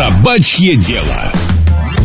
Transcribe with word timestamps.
Собачье 0.00 0.76
дело. 0.76 1.32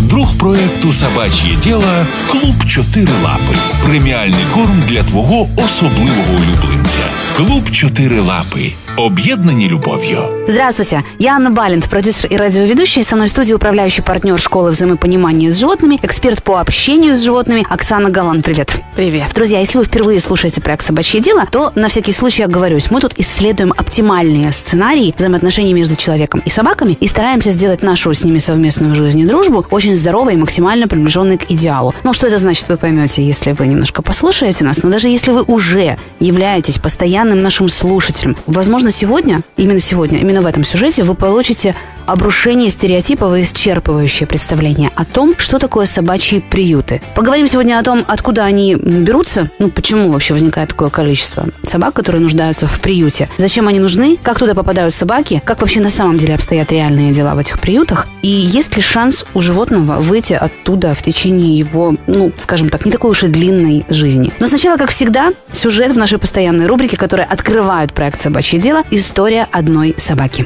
Друг 0.09 0.37
проекту 0.37 0.93
Собач'є 0.93 1.55
діло 1.63 2.05
Клуб 2.31 2.65
Чотири 2.67 3.13
Лапи. 3.23 3.55
Преміальний 3.83 4.45
корм 4.53 4.83
для 4.87 5.03
твого 5.03 5.49
особливого 5.57 6.33
улюбленця. 6.33 7.11
Клуб 7.37 7.71
Чотири 7.71 8.19
Лапи. 8.19 8.73
Об'єднані 8.97 9.69
любов'ю. 9.69 10.45
Здравствуйте, 10.47 11.03
я 11.19 11.35
Анна 11.35 11.49
Балент, 11.49 11.87
продюсер 11.89 12.31
и 12.31 12.37
радиоведущая. 12.37 13.03
Со 13.03 13.15
мной 13.15 13.27
в 13.27 13.31
студии 13.31 13.53
управляющий 13.53 14.01
партнер 14.03 14.39
школы 14.39 14.71
взаимопонимания 14.71 15.51
с 15.51 15.57
животными, 15.57 15.99
эксперт 16.03 16.43
по 16.43 16.59
общению 16.59 17.15
с 17.15 17.23
животными 17.23 17.65
Оксана 17.69 18.09
Галан. 18.09 18.41
Привет. 18.41 18.77
Привет. 18.95 19.31
Друзья, 19.33 19.59
если 19.59 19.79
вы 19.79 19.85
впервые 19.85 20.19
слушаете 20.19 20.61
проект 20.61 20.85
«Собачье 20.85 21.19
дело», 21.19 21.45
то 21.51 21.71
на 21.75 21.87
всякий 21.87 22.13
случай 22.13 22.43
оговорюсь. 22.43 22.91
Мы 22.91 23.01
тут 23.01 23.13
исследуем 23.17 23.73
оптимальные 23.75 24.51
сценарии 24.51 25.13
взаимоотношений 25.17 25.73
между 25.73 25.95
человеком 25.95 26.41
и 26.45 26.49
собаками 26.49 26.97
и 27.01 27.07
стараемся 27.07 27.51
сделать 27.51 27.83
нашу 27.83 28.13
с 28.13 28.23
ними 28.23 28.37
совместную 28.37 28.95
жизнь 28.95 29.19
и 29.19 29.25
дружбу 29.25 29.65
очень 29.71 29.95
здоровой 29.95 30.35
и 30.35 30.37
максимально 30.37 30.87
приближенной 30.87 31.37
к 31.37 31.49
идеалу. 31.49 31.93
Ну, 32.03 32.13
что 32.13 32.27
это 32.27 32.37
значит, 32.37 32.69
вы 32.69 32.77
поймете, 32.77 33.23
если 33.23 33.51
вы 33.51 33.67
немножко 33.67 34.01
послушаете 34.01 34.63
нас. 34.63 34.83
Но 34.83 34.89
даже 34.89 35.09
если 35.09 35.31
вы 35.31 35.41
уже 35.41 35.97
являетесь 36.19 36.77
постоянным 36.77 37.39
нашим 37.39 37.67
слушателем, 37.67 38.37
возможно, 38.45 38.84
сегодня, 38.91 39.41
именно 39.57 39.79
сегодня, 39.79 40.19
именно 40.19 40.41
в 40.41 40.45
этом 40.45 40.63
сюжете 40.63 41.03
вы 41.03 41.15
получите 41.15 41.75
обрушение 42.05 42.69
стереотипов 42.69 43.35
и 43.35 43.43
исчерпывающее 43.43 44.25
представление 44.25 44.89
о 44.95 45.05
том, 45.05 45.35
что 45.37 45.59
такое 45.59 45.85
собачьи 45.85 46.39
приюты. 46.39 47.01
Поговорим 47.15 47.47
сегодня 47.47 47.79
о 47.79 47.83
том, 47.83 48.03
откуда 48.07 48.45
они 48.45 48.75
берутся, 48.75 49.49
ну, 49.59 49.69
почему 49.69 50.11
вообще 50.11 50.33
возникает 50.33 50.69
такое 50.69 50.89
количество 50.89 51.47
собак, 51.67 51.93
которые 51.93 52.21
нуждаются 52.21 52.67
в 52.67 52.79
приюте, 52.79 53.29
зачем 53.37 53.67
они 53.67 53.79
нужны, 53.79 54.17
как 54.21 54.39
туда 54.39 54.53
попадают 54.53 54.93
собаки, 54.93 55.41
как 55.45 55.61
вообще 55.61 55.79
на 55.79 55.89
самом 55.89 56.17
деле 56.17 56.35
обстоят 56.35 56.71
реальные 56.71 57.13
дела 57.13 57.35
в 57.35 57.39
этих 57.39 57.59
приютах, 57.59 58.07
и 58.21 58.27
есть 58.27 58.75
ли 58.75 58.81
шанс 58.81 59.25
у 59.33 59.41
животного 59.41 59.99
выйти 60.01 60.33
оттуда 60.33 60.93
в 60.93 61.01
течение 61.01 61.57
его, 61.57 61.95
ну, 62.07 62.31
скажем 62.37 62.69
так, 62.69 62.85
не 62.85 62.91
такой 62.91 63.11
уж 63.11 63.23
и 63.23 63.27
длинной 63.27 63.85
жизни. 63.89 64.31
Но 64.39 64.47
сначала, 64.47 64.77
как 64.77 64.89
всегда, 64.89 65.31
сюжет 65.51 65.91
в 65.91 65.97
нашей 65.97 66.17
постоянной 66.17 66.67
рубрике, 66.67 66.97
которая 66.97 67.27
открывает 67.27 67.93
проект 67.93 68.21
«Собачье 68.21 68.59
дело» 68.59 68.83
«История 68.91 69.47
одной 69.51 69.95
собаки». 69.97 70.45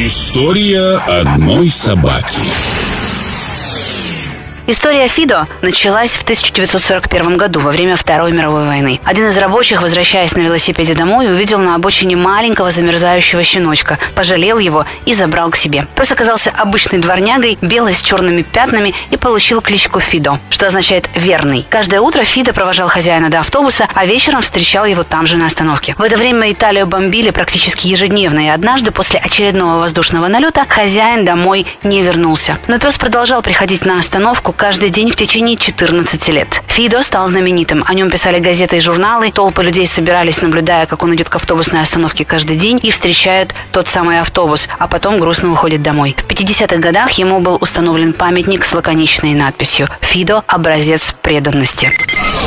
История 0.00 0.98
одной 0.98 1.68
собаки. 1.70 2.46
История 4.70 5.08
Фидо 5.08 5.46
началась 5.62 6.10
в 6.10 6.22
1941 6.24 7.38
году, 7.38 7.58
во 7.58 7.70
время 7.70 7.96
Второй 7.96 8.32
мировой 8.32 8.66
войны. 8.66 9.00
Один 9.02 9.26
из 9.28 9.38
рабочих, 9.38 9.80
возвращаясь 9.80 10.34
на 10.34 10.40
велосипеде 10.40 10.92
домой, 10.92 11.32
увидел 11.32 11.58
на 11.58 11.74
обочине 11.74 12.16
маленького 12.16 12.70
замерзающего 12.70 13.42
щеночка, 13.42 13.98
пожалел 14.14 14.58
его 14.58 14.84
и 15.06 15.14
забрал 15.14 15.48
к 15.48 15.56
себе. 15.56 15.86
Пес 15.96 16.12
оказался 16.12 16.50
обычной 16.50 16.98
дворнягой, 16.98 17.56
белой 17.62 17.94
с 17.94 18.02
черными 18.02 18.42
пятнами 18.42 18.92
и 19.10 19.16
получил 19.16 19.62
кличку 19.62 20.00
Фидо, 20.00 20.38
что 20.50 20.66
означает 20.66 21.08
«верный». 21.14 21.64
Каждое 21.70 22.02
утро 22.02 22.22
Фидо 22.22 22.52
провожал 22.52 22.88
хозяина 22.88 23.30
до 23.30 23.40
автобуса, 23.40 23.88
а 23.94 24.04
вечером 24.04 24.42
встречал 24.42 24.84
его 24.84 25.02
там 25.02 25.26
же 25.26 25.38
на 25.38 25.46
остановке. 25.46 25.94
В 25.96 26.02
это 26.02 26.18
время 26.18 26.52
Италию 26.52 26.86
бомбили 26.86 27.30
практически 27.30 27.86
ежедневно, 27.86 28.40
и 28.40 28.48
однажды 28.48 28.90
после 28.90 29.18
очередного 29.18 29.80
воздушного 29.80 30.28
налета 30.28 30.66
хозяин 30.68 31.24
домой 31.24 31.64
не 31.82 32.02
вернулся. 32.02 32.58
Но 32.66 32.78
пес 32.78 32.98
продолжал 32.98 33.40
приходить 33.40 33.86
на 33.86 33.98
остановку 33.98 34.52
каждый 34.58 34.90
день 34.90 35.10
в 35.10 35.16
течение 35.16 35.56
14 35.56 36.28
лет. 36.28 36.62
Фидо 36.66 37.02
стал 37.02 37.28
знаменитым. 37.28 37.84
О 37.86 37.94
нем 37.94 38.10
писали 38.10 38.40
газеты 38.40 38.78
и 38.78 38.80
журналы. 38.80 39.30
Толпы 39.30 39.62
людей 39.62 39.86
собирались, 39.86 40.42
наблюдая, 40.42 40.86
как 40.86 41.04
он 41.04 41.14
идет 41.14 41.28
к 41.28 41.36
автобусной 41.36 41.80
остановке 41.80 42.24
каждый 42.24 42.56
день 42.56 42.80
и 42.82 42.90
встречает 42.90 43.54
тот 43.70 43.86
самый 43.86 44.20
автобус, 44.20 44.68
а 44.78 44.88
потом 44.88 45.20
грустно 45.20 45.52
уходит 45.52 45.82
домой. 45.82 46.16
В 46.18 46.26
50-х 46.26 46.76
годах 46.78 47.12
ему 47.12 47.38
был 47.38 47.56
установлен 47.60 48.12
памятник 48.12 48.64
с 48.64 48.72
лаконичной 48.72 49.34
надписью 49.34 49.88
«Фидо– 50.00 50.42
образец 50.48 51.14
преданности». 51.22 51.92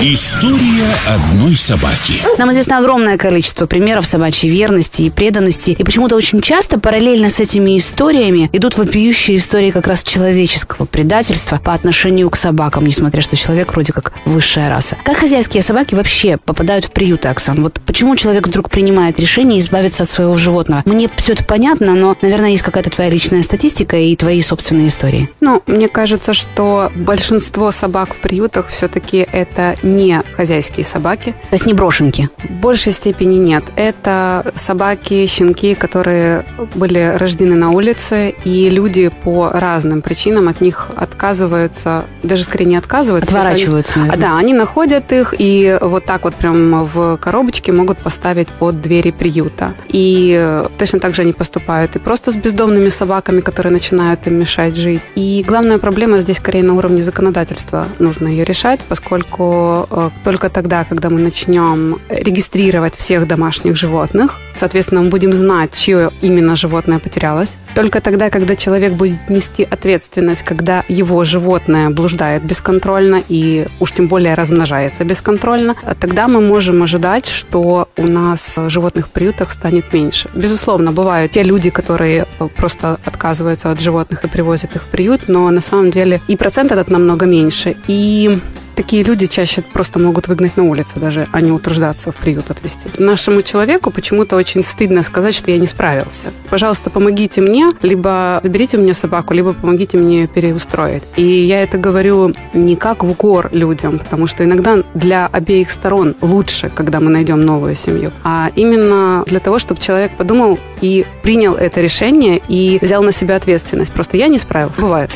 История 0.01 0.93
одной 1.07 1.55
собаки. 1.55 2.21
Нам 2.37 2.51
известно 2.51 2.79
огромное 2.79 3.17
количество 3.17 3.67
примеров 3.67 4.05
собачьей 4.05 4.51
верности 4.51 5.03
и 5.03 5.09
преданности, 5.09 5.71
и 5.71 5.83
почему-то 5.83 6.15
очень 6.15 6.41
часто 6.41 6.79
параллельно 6.79 7.29
с 7.29 7.39
этими 7.39 7.77
историями 7.77 8.49
идут 8.51 8.77
вопиющие 8.77 9.37
истории 9.37 9.71
как 9.71 9.87
раз 9.87 10.03
человеческого 10.03 10.85
предательства 10.85 11.61
по 11.63 11.73
отношению 11.73 12.00
к 12.01 12.35
собакам, 12.35 12.85
несмотря 12.85 13.21
что 13.21 13.35
человек 13.35 13.73
вроде 13.73 13.93
как 13.93 14.13
высшая 14.25 14.69
раса. 14.69 14.97
Как 15.03 15.17
хозяйские 15.17 15.61
собаки 15.61 15.93
вообще 15.93 16.37
попадают 16.37 16.85
в 16.85 16.91
приюты, 16.91 17.27
Оксан? 17.27 17.61
Вот 17.61 17.79
почему 17.85 18.15
человек 18.15 18.47
вдруг 18.47 18.69
принимает 18.69 19.19
решение 19.19 19.59
избавиться 19.59 20.03
от 20.03 20.09
своего 20.09 20.35
животного? 20.35 20.81
Мне 20.85 21.09
все 21.17 21.33
это 21.33 21.43
понятно, 21.43 21.93
но, 21.93 22.17
наверное, 22.21 22.51
есть 22.51 22.63
какая-то 22.63 22.89
твоя 22.89 23.09
личная 23.09 23.43
статистика 23.43 23.97
и 23.97 24.15
твои 24.15 24.41
собственные 24.41 24.87
истории. 24.87 25.29
Ну, 25.41 25.61
мне 25.67 25.87
кажется, 25.87 26.33
что 26.33 26.91
большинство 26.95 27.71
собак 27.71 28.15
в 28.15 28.17
приютах 28.17 28.69
все-таки 28.69 29.27
это 29.31 29.75
не 29.83 30.23
хозяйские 30.35 30.85
собаки. 30.85 31.35
То 31.49 31.53
есть 31.53 31.65
не 31.65 31.73
брошенки? 31.73 32.29
В 32.43 32.51
большей 32.51 32.93
степени 32.93 33.35
нет. 33.35 33.63
Это 33.75 34.51
собаки, 34.55 35.25
щенки, 35.27 35.75
которые 35.75 36.45
были 36.75 37.13
рождены 37.17 37.55
на 37.55 37.71
улице, 37.71 38.33
и 38.43 38.69
люди 38.69 39.11
по 39.23 39.49
разным 39.49 40.01
причинам 40.01 40.47
от 40.47 40.61
них 40.61 40.87
отказываются, 40.95 41.90
даже 42.23 42.43
скорее 42.43 42.65
не 42.65 42.75
отказываются. 42.75 43.35
Отворачиваются, 43.35 43.99
Они, 43.99 44.03
а, 44.03 44.11
наверное. 44.11 44.29
да, 44.29 44.37
они 44.37 44.53
находят 44.53 45.11
их 45.11 45.33
и 45.37 45.77
вот 45.81 46.05
так 46.05 46.23
вот 46.23 46.35
прям 46.35 46.85
в 46.85 47.17
коробочке 47.17 47.71
могут 47.71 47.97
поставить 47.97 48.47
под 48.47 48.81
двери 48.81 49.11
приюта. 49.11 49.73
И 49.87 50.35
э, 50.39 50.67
точно 50.77 50.99
так 50.99 51.15
же 51.15 51.21
они 51.21 51.33
поступают 51.33 51.95
и 51.95 51.99
просто 51.99 52.31
с 52.31 52.35
бездомными 52.35 52.89
собаками, 52.89 53.41
которые 53.41 53.73
начинают 53.73 54.27
им 54.27 54.35
мешать 54.39 54.75
жить. 54.75 55.01
И 55.15 55.43
главная 55.47 55.77
проблема 55.77 56.19
здесь 56.19 56.37
скорее 56.37 56.63
на 56.63 56.73
уровне 56.75 57.01
законодательства 57.01 57.85
нужно 57.99 58.27
ее 58.27 58.43
решать, 58.43 58.79
поскольку 58.87 59.87
э, 59.89 60.09
только 60.23 60.49
тогда, 60.49 60.83
когда 60.83 61.09
мы 61.09 61.19
начнем 61.19 61.99
регистрировать 62.09 62.95
всех 62.95 63.27
домашних 63.27 63.75
животных, 63.77 64.35
соответственно, 64.55 65.01
мы 65.01 65.09
будем 65.09 65.33
знать, 65.33 65.71
чье 65.73 66.09
именно 66.21 66.55
животное 66.55 66.99
потерялось. 66.99 67.53
Только 67.73 68.01
тогда, 68.01 68.29
когда 68.29 68.55
человек 68.55 68.93
будет 68.93 69.29
нести 69.29 69.63
ответственность, 69.63 70.43
когда 70.43 70.83
его 70.87 71.23
животное 71.23 71.89
блуждает 71.89 72.43
бесконтрольно 72.43 73.21
и 73.27 73.65
уж 73.79 73.91
тем 73.93 74.07
более 74.07 74.33
размножается 74.33 75.03
бесконтрольно, 75.03 75.75
тогда 75.99 76.27
мы 76.27 76.41
можем 76.41 76.83
ожидать, 76.83 77.27
что 77.27 77.87
у 77.97 78.07
нас 78.07 78.59
животных 78.67 79.07
в 79.07 79.11
приютах 79.11 79.51
станет 79.51 79.93
меньше. 79.93 80.29
Безусловно, 80.33 80.91
бывают 80.91 81.31
те 81.31 81.43
люди, 81.43 81.69
которые 81.69 82.25
просто 82.57 82.99
отказываются 83.05 83.71
от 83.71 83.79
животных 83.79 84.25
и 84.25 84.27
привозят 84.27 84.75
их 84.75 84.83
в 84.83 84.87
приют, 84.87 85.21
но 85.27 85.49
на 85.49 85.61
самом 85.61 85.91
деле 85.91 86.21
и 86.27 86.35
процент 86.35 86.71
этот 86.71 86.89
намного 86.89 87.25
меньше. 87.25 87.75
И 87.87 88.39
такие 88.81 89.03
люди 89.03 89.27
чаще 89.27 89.61
просто 89.61 89.99
могут 89.99 90.27
выгнать 90.27 90.57
на 90.57 90.63
улицу 90.63 90.93
даже, 90.95 91.27
а 91.31 91.39
не 91.39 91.51
утруждаться 91.51 92.11
в 92.11 92.15
приют 92.15 92.49
отвезти. 92.49 92.89
Нашему 92.97 93.43
человеку 93.43 93.91
почему-то 93.91 94.35
очень 94.35 94.63
стыдно 94.63 95.03
сказать, 95.03 95.35
что 95.35 95.51
я 95.51 95.59
не 95.59 95.67
справился. 95.67 96.31
Пожалуйста, 96.49 96.89
помогите 96.89 97.41
мне, 97.41 97.69
либо 97.83 98.39
заберите 98.43 98.77
у 98.77 98.81
меня 98.81 98.95
собаку, 98.95 99.35
либо 99.35 99.53
помогите 99.53 99.97
мне 99.97 100.25
переустроить. 100.25 101.03
И 101.15 101.21
я 101.21 101.61
это 101.61 101.77
говорю 101.77 102.33
не 102.55 102.75
как 102.75 103.03
в 103.03 103.11
укор 103.11 103.49
людям, 103.51 103.99
потому 103.99 104.25
что 104.25 104.43
иногда 104.43 104.79
для 104.95 105.27
обеих 105.27 105.69
сторон 105.69 106.15
лучше, 106.19 106.71
когда 106.73 106.99
мы 106.99 107.11
найдем 107.11 107.39
новую 107.41 107.75
семью, 107.75 108.11
а 108.23 108.49
именно 108.55 109.23
для 109.27 109.39
того, 109.39 109.59
чтобы 109.59 109.79
человек 109.79 110.17
подумал 110.17 110.57
и 110.81 111.05
принял 111.21 111.53
это 111.53 111.81
решение 111.81 112.41
и 112.47 112.79
взял 112.81 113.03
на 113.03 113.11
себя 113.11 113.35
ответственность. 113.35 113.93
Просто 113.93 114.17
я 114.17 114.27
не 114.27 114.39
справился. 114.39 114.81
Бывает. 114.81 115.15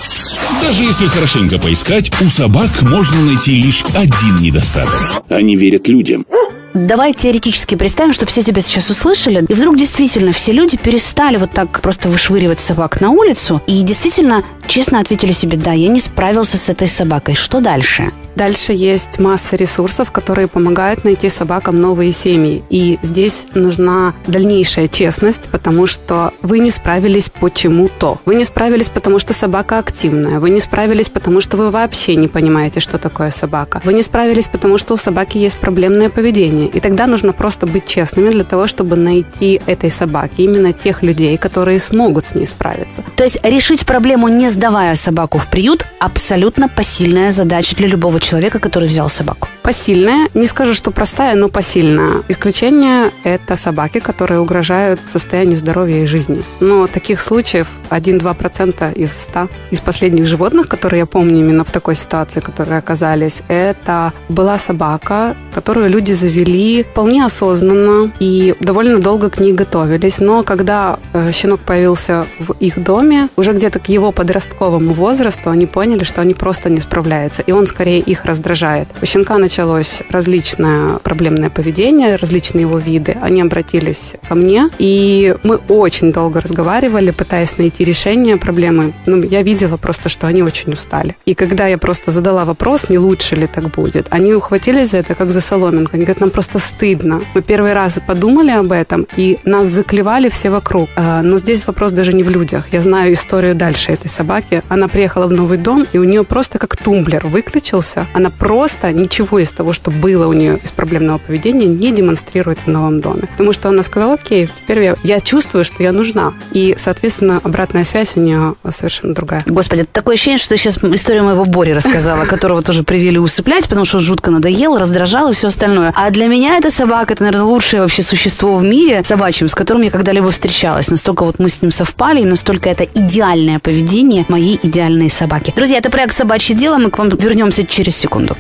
Даже 0.62 0.84
если 0.84 1.06
хорошенько 1.06 1.60
поискать, 1.60 2.12
у 2.22 2.30
собак 2.30 2.70
можно 2.82 3.22
найти 3.22 3.55
лишь 3.62 3.84
один 3.96 4.36
недостаток. 4.38 5.24
Они 5.30 5.56
верят 5.56 5.88
людям. 5.88 6.26
Давай 6.74 7.14
теоретически 7.14 7.76
представим, 7.76 8.12
что 8.12 8.26
все 8.26 8.44
тебя 8.44 8.62
сейчас 8.62 8.90
услышали, 8.90 9.46
и 9.48 9.54
вдруг 9.54 9.78
действительно 9.78 10.34
все 10.34 10.52
люди 10.52 10.76
перестали 10.76 11.38
вот 11.38 11.52
так 11.52 11.80
просто 11.80 12.10
вышвыривать 12.10 12.60
собак 12.60 13.00
на 13.00 13.12
улицу, 13.12 13.62
и 13.66 13.82
действительно 13.82 14.44
честно 14.68 15.00
ответили 15.00 15.32
себе, 15.32 15.58
да, 15.58 15.72
я 15.72 15.88
не 15.88 16.02
справился 16.02 16.58
с 16.58 16.70
этой 16.70 16.90
собакой. 16.90 17.36
Что 17.36 17.62
дальше? 17.62 18.12
Дальше 18.36 18.74
есть 18.74 19.20
масса 19.20 19.56
ресурсов, 19.56 20.12
которые 20.12 20.48
помогают 20.48 21.04
найти 21.04 21.30
собакам 21.30 21.80
новые 21.80 22.12
семьи. 22.12 22.64
И 22.70 23.00
здесь 23.02 23.48
нужна 23.54 24.14
дальнейшая 24.28 24.88
честность, 24.88 25.44
потому 25.52 25.88
что 25.88 26.34
вы 26.42 26.60
не 26.60 26.70
справились 26.70 27.30
почему-то. 27.30 28.20
Вы 28.26 28.36
не 28.36 28.44
справились, 28.44 28.90
потому 28.90 29.20
что 29.20 29.34
собака 29.34 29.80
активная. 29.80 30.40
Вы 30.40 30.50
не 30.50 30.60
справились, 30.60 31.10
потому 31.10 31.40
что 31.42 31.56
вы 31.58 31.72
вообще 31.72 32.16
не 32.16 32.28
понимаете, 32.28 32.80
что 32.82 32.98
такое 32.98 33.32
собака. 33.32 33.82
Вы 33.86 33.94
не 33.94 34.02
справились, 34.02 34.48
потому 34.48 34.78
что 34.78 34.96
у 34.96 34.98
собаки 34.98 35.38
есть 35.38 35.58
проблемное 35.58 36.10
поведение. 36.10 36.68
И 36.68 36.80
тогда 36.80 37.08
нужно 37.08 37.32
просто 37.32 37.66
быть 37.68 37.88
честными 37.88 38.30
для 38.32 38.44
того, 38.44 38.68
чтобы 38.68 38.96
найти 38.96 39.62
этой 39.66 39.90
собаке 39.90 40.44
именно 40.44 40.74
тех 40.74 41.04
людей, 41.04 41.38
которые 41.38 41.80
смогут 41.80 42.26
с 42.26 42.36
ней 42.36 42.48
справиться. 42.48 43.04
То 43.16 43.24
есть 43.24 43.40
решить 43.44 43.86
проблему, 43.86 44.28
не 44.28 44.50
сдавая 44.50 44.96
собаку 44.96 45.38
в 45.38 45.48
приют, 45.50 45.86
абсолютно 46.00 46.68
посильная 46.68 47.32
задача 47.32 47.76
для 47.76 47.88
любого 47.88 48.20
человека, 48.26 48.60
который 48.60 48.88
взял 48.88 49.08
собаку. 49.10 49.48
Посильная. 49.66 50.30
Не 50.36 50.46
скажу, 50.46 50.76
что 50.76 50.92
простая, 50.92 51.36
но 51.36 51.50
посильная. 51.50 52.22
Исключение– 52.30 53.12
это 53.24 53.56
собаки, 53.56 54.00
которые 54.00 54.40
угрожают 54.40 55.00
состоянию 55.08 55.58
здоровья 55.58 56.04
и 56.04 56.06
жизни. 56.06 56.44
Но 56.60 56.86
таких 56.86 57.20
случаев 57.20 57.68
1-2% 57.90 58.94
из 58.94 59.12
100. 59.12 59.50
Из 59.72 59.82
последних 59.82 60.28
животных, 60.28 60.68
которые 60.68 61.00
я 61.00 61.06
помню 61.08 61.40
именно 61.40 61.64
в 61.64 61.72
такой 61.72 61.96
ситуации, 61.96 62.42
которые 62.42 62.78
оказались, 62.78 63.42
это 63.48 64.14
была 64.30 64.60
собака, 64.60 65.36
которую 65.54 65.90
люди 65.90 66.12
завели 66.12 66.84
вполне 66.84 67.26
осознанно 67.26 68.12
и 68.20 68.54
довольно 68.60 69.00
долго 69.00 69.30
к 69.30 69.40
ней 69.40 69.54
готовились. 69.54 70.20
Но 70.20 70.44
когда 70.44 71.00
э, 71.14 71.32
щенок 71.32 71.60
появился 71.62 72.28
в 72.40 72.54
их 72.60 72.84
доме, 72.84 73.30
уже 73.36 73.54
где-то 73.54 73.80
к 73.80 73.90
его 73.90 74.12
подростковому 74.12 74.94
возрасту 74.94 75.50
они 75.50 75.66
поняли, 75.66 76.04
что 76.04 76.22
они 76.22 76.36
просто 76.36 76.70
не 76.70 76.82
справляются, 76.82 77.42
и 77.42 77.52
он 77.52 77.66
скорее 77.66 78.00
их 78.00 78.26
раздражает. 78.26 78.88
У 79.02 79.06
щенка 79.06 79.38
началось 79.56 80.02
различное 80.10 80.98
проблемное 80.98 81.50
поведение, 81.50 82.18
различные 82.18 82.64
его 82.64 82.78
виды. 82.78 83.16
Они 83.22 83.42
обратились 83.42 84.16
ко 84.28 84.36
мне, 84.36 84.70
и 84.80 85.34
мы 85.44 85.56
очень 85.70 86.12
долго 86.12 86.42
разговаривали, 86.42 87.12
пытаясь 87.12 87.58
найти 87.58 87.86
решение 87.86 88.36
проблемы. 88.36 88.94
Ну, 89.06 89.24
я 89.24 89.44
видела 89.44 89.78
просто, 89.78 90.10
что 90.10 90.28
они 90.28 90.44
очень 90.44 90.74
устали. 90.74 91.16
И 91.26 91.36
когда 91.36 91.68
я 91.68 91.78
просто 91.78 92.12
задала 92.12 92.44
вопрос, 92.44 92.90
не 92.90 92.98
лучше 92.98 93.36
ли 93.38 93.48
так 93.48 93.70
будет, 93.70 94.08
они 94.10 94.34
ухватились 94.34 94.90
за 94.90 94.98
это 94.98 95.16
как 95.16 95.32
за 95.32 95.40
соломинку. 95.40 95.92
Они 95.94 96.04
говорят, 96.04 96.20
нам 96.20 96.32
просто 96.32 96.60
стыдно. 96.60 97.22
Мы 97.34 97.42
первый 97.42 97.72
раз 97.72 97.98
подумали 98.06 98.52
об 98.52 98.74
этом, 98.74 99.08
и 99.16 99.40
нас 99.46 99.68
заклевали 99.68 100.28
все 100.28 100.50
вокруг. 100.50 100.90
А, 100.98 101.22
но 101.22 101.38
здесь 101.38 101.66
вопрос 101.66 101.94
даже 101.94 102.12
не 102.12 102.24
в 102.24 102.30
людях. 102.30 102.66
Я 102.74 102.82
знаю 102.82 103.14
историю 103.14 103.56
дальше 103.56 103.94
этой 103.94 104.10
собаки. 104.10 104.64
Она 104.68 104.90
приехала 104.90 105.28
в 105.28 105.32
новый 105.32 105.58
дом, 105.58 105.86
и 105.94 105.98
у 105.98 106.04
нее 106.04 106.26
просто 106.26 106.60
как 106.60 106.76
тумблер 106.76 107.26
выключился. 107.26 108.08
Она 108.14 108.30
просто 108.30 108.92
ничего 108.92 109.45
из 109.46 109.52
того, 109.52 109.74
что 109.74 109.92
было 109.92 110.28
у 110.28 110.34
нее 110.34 110.60
из 110.64 110.72
проблемного 110.72 111.18
поведения, 111.18 111.66
не 111.66 111.92
демонстрирует 111.92 112.60
в 112.66 112.68
новом 112.68 113.02
доме. 113.02 113.24
Потому 113.32 113.54
что 113.54 113.70
она 113.70 113.84
сказала, 113.84 114.14
окей, 114.14 114.48
теперь 114.48 114.80
я, 114.80 114.96
я 115.04 115.20
чувствую, 115.22 115.64
что 115.64 115.82
я 115.82 115.92
нужна. 115.92 116.34
И, 116.52 116.76
соответственно, 116.78 117.40
обратная 117.44 117.84
связь 117.84 118.14
у 118.16 118.20
нее 118.20 118.56
совершенно 118.70 119.14
другая. 119.14 119.44
Господи, 119.46 119.86
такое 119.92 120.16
ощущение, 120.16 120.40
что 120.40 120.58
сейчас 120.58 120.78
историю 120.84 121.24
моего 121.24 121.46
Бори 121.46 121.72
рассказала, 121.72 122.26
которого 122.36 122.62
тоже 122.62 122.84
привели 122.84 123.18
усыплять, 123.18 123.68
потому 123.68 123.86
что 123.86 123.98
он 123.98 124.04
жутко 124.04 124.32
надоел, 124.32 124.78
раздражал 124.78 125.30
и 125.30 125.34
все 125.34 125.48
остальное. 125.48 125.94
А 125.96 126.10
для 126.10 126.28
меня 126.28 126.58
эта 126.58 126.72
собака, 126.72 127.14
это, 127.14 127.24
наверное, 127.24 127.46
лучшее 127.46 127.82
вообще 127.82 128.02
существо 128.04 128.58
в 128.58 128.64
мире 128.64 129.04
собачьим, 129.04 129.48
с 129.48 129.56
которым 129.56 129.84
я 129.84 129.92
когда-либо 129.92 130.30
встречалась. 130.32 130.90
Настолько 130.90 131.24
вот 131.24 131.40
мы 131.40 131.50
с 131.50 131.62
ним 131.62 131.72
совпали, 131.72 132.22
и 132.22 132.26
настолько 132.26 132.70
это 132.70 132.84
идеальное 132.84 133.60
поведение 133.60 134.26
моей 134.28 134.60
идеальной 134.62 135.10
собаки. 135.10 135.54
Друзья, 135.56 135.78
это 135.78 135.90
проект 135.90 136.16
«Собачье 136.16 136.56
дело». 136.56 136.78
Мы 136.78 136.90
к 136.90 136.98
вам 136.98 137.10
вернемся 137.10 137.66
через 137.66 137.96
секунду. 137.96 138.36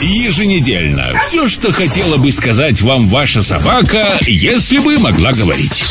Еженедельно. 0.00 1.16
Все, 1.20 1.48
что 1.48 1.72
хотела 1.72 2.16
бы 2.16 2.30
сказать 2.30 2.80
вам 2.82 3.06
ваша 3.06 3.40
собака, 3.42 4.18
если 4.22 4.78
бы 4.78 4.98
могла 4.98 5.32
говорить. 5.32 5.84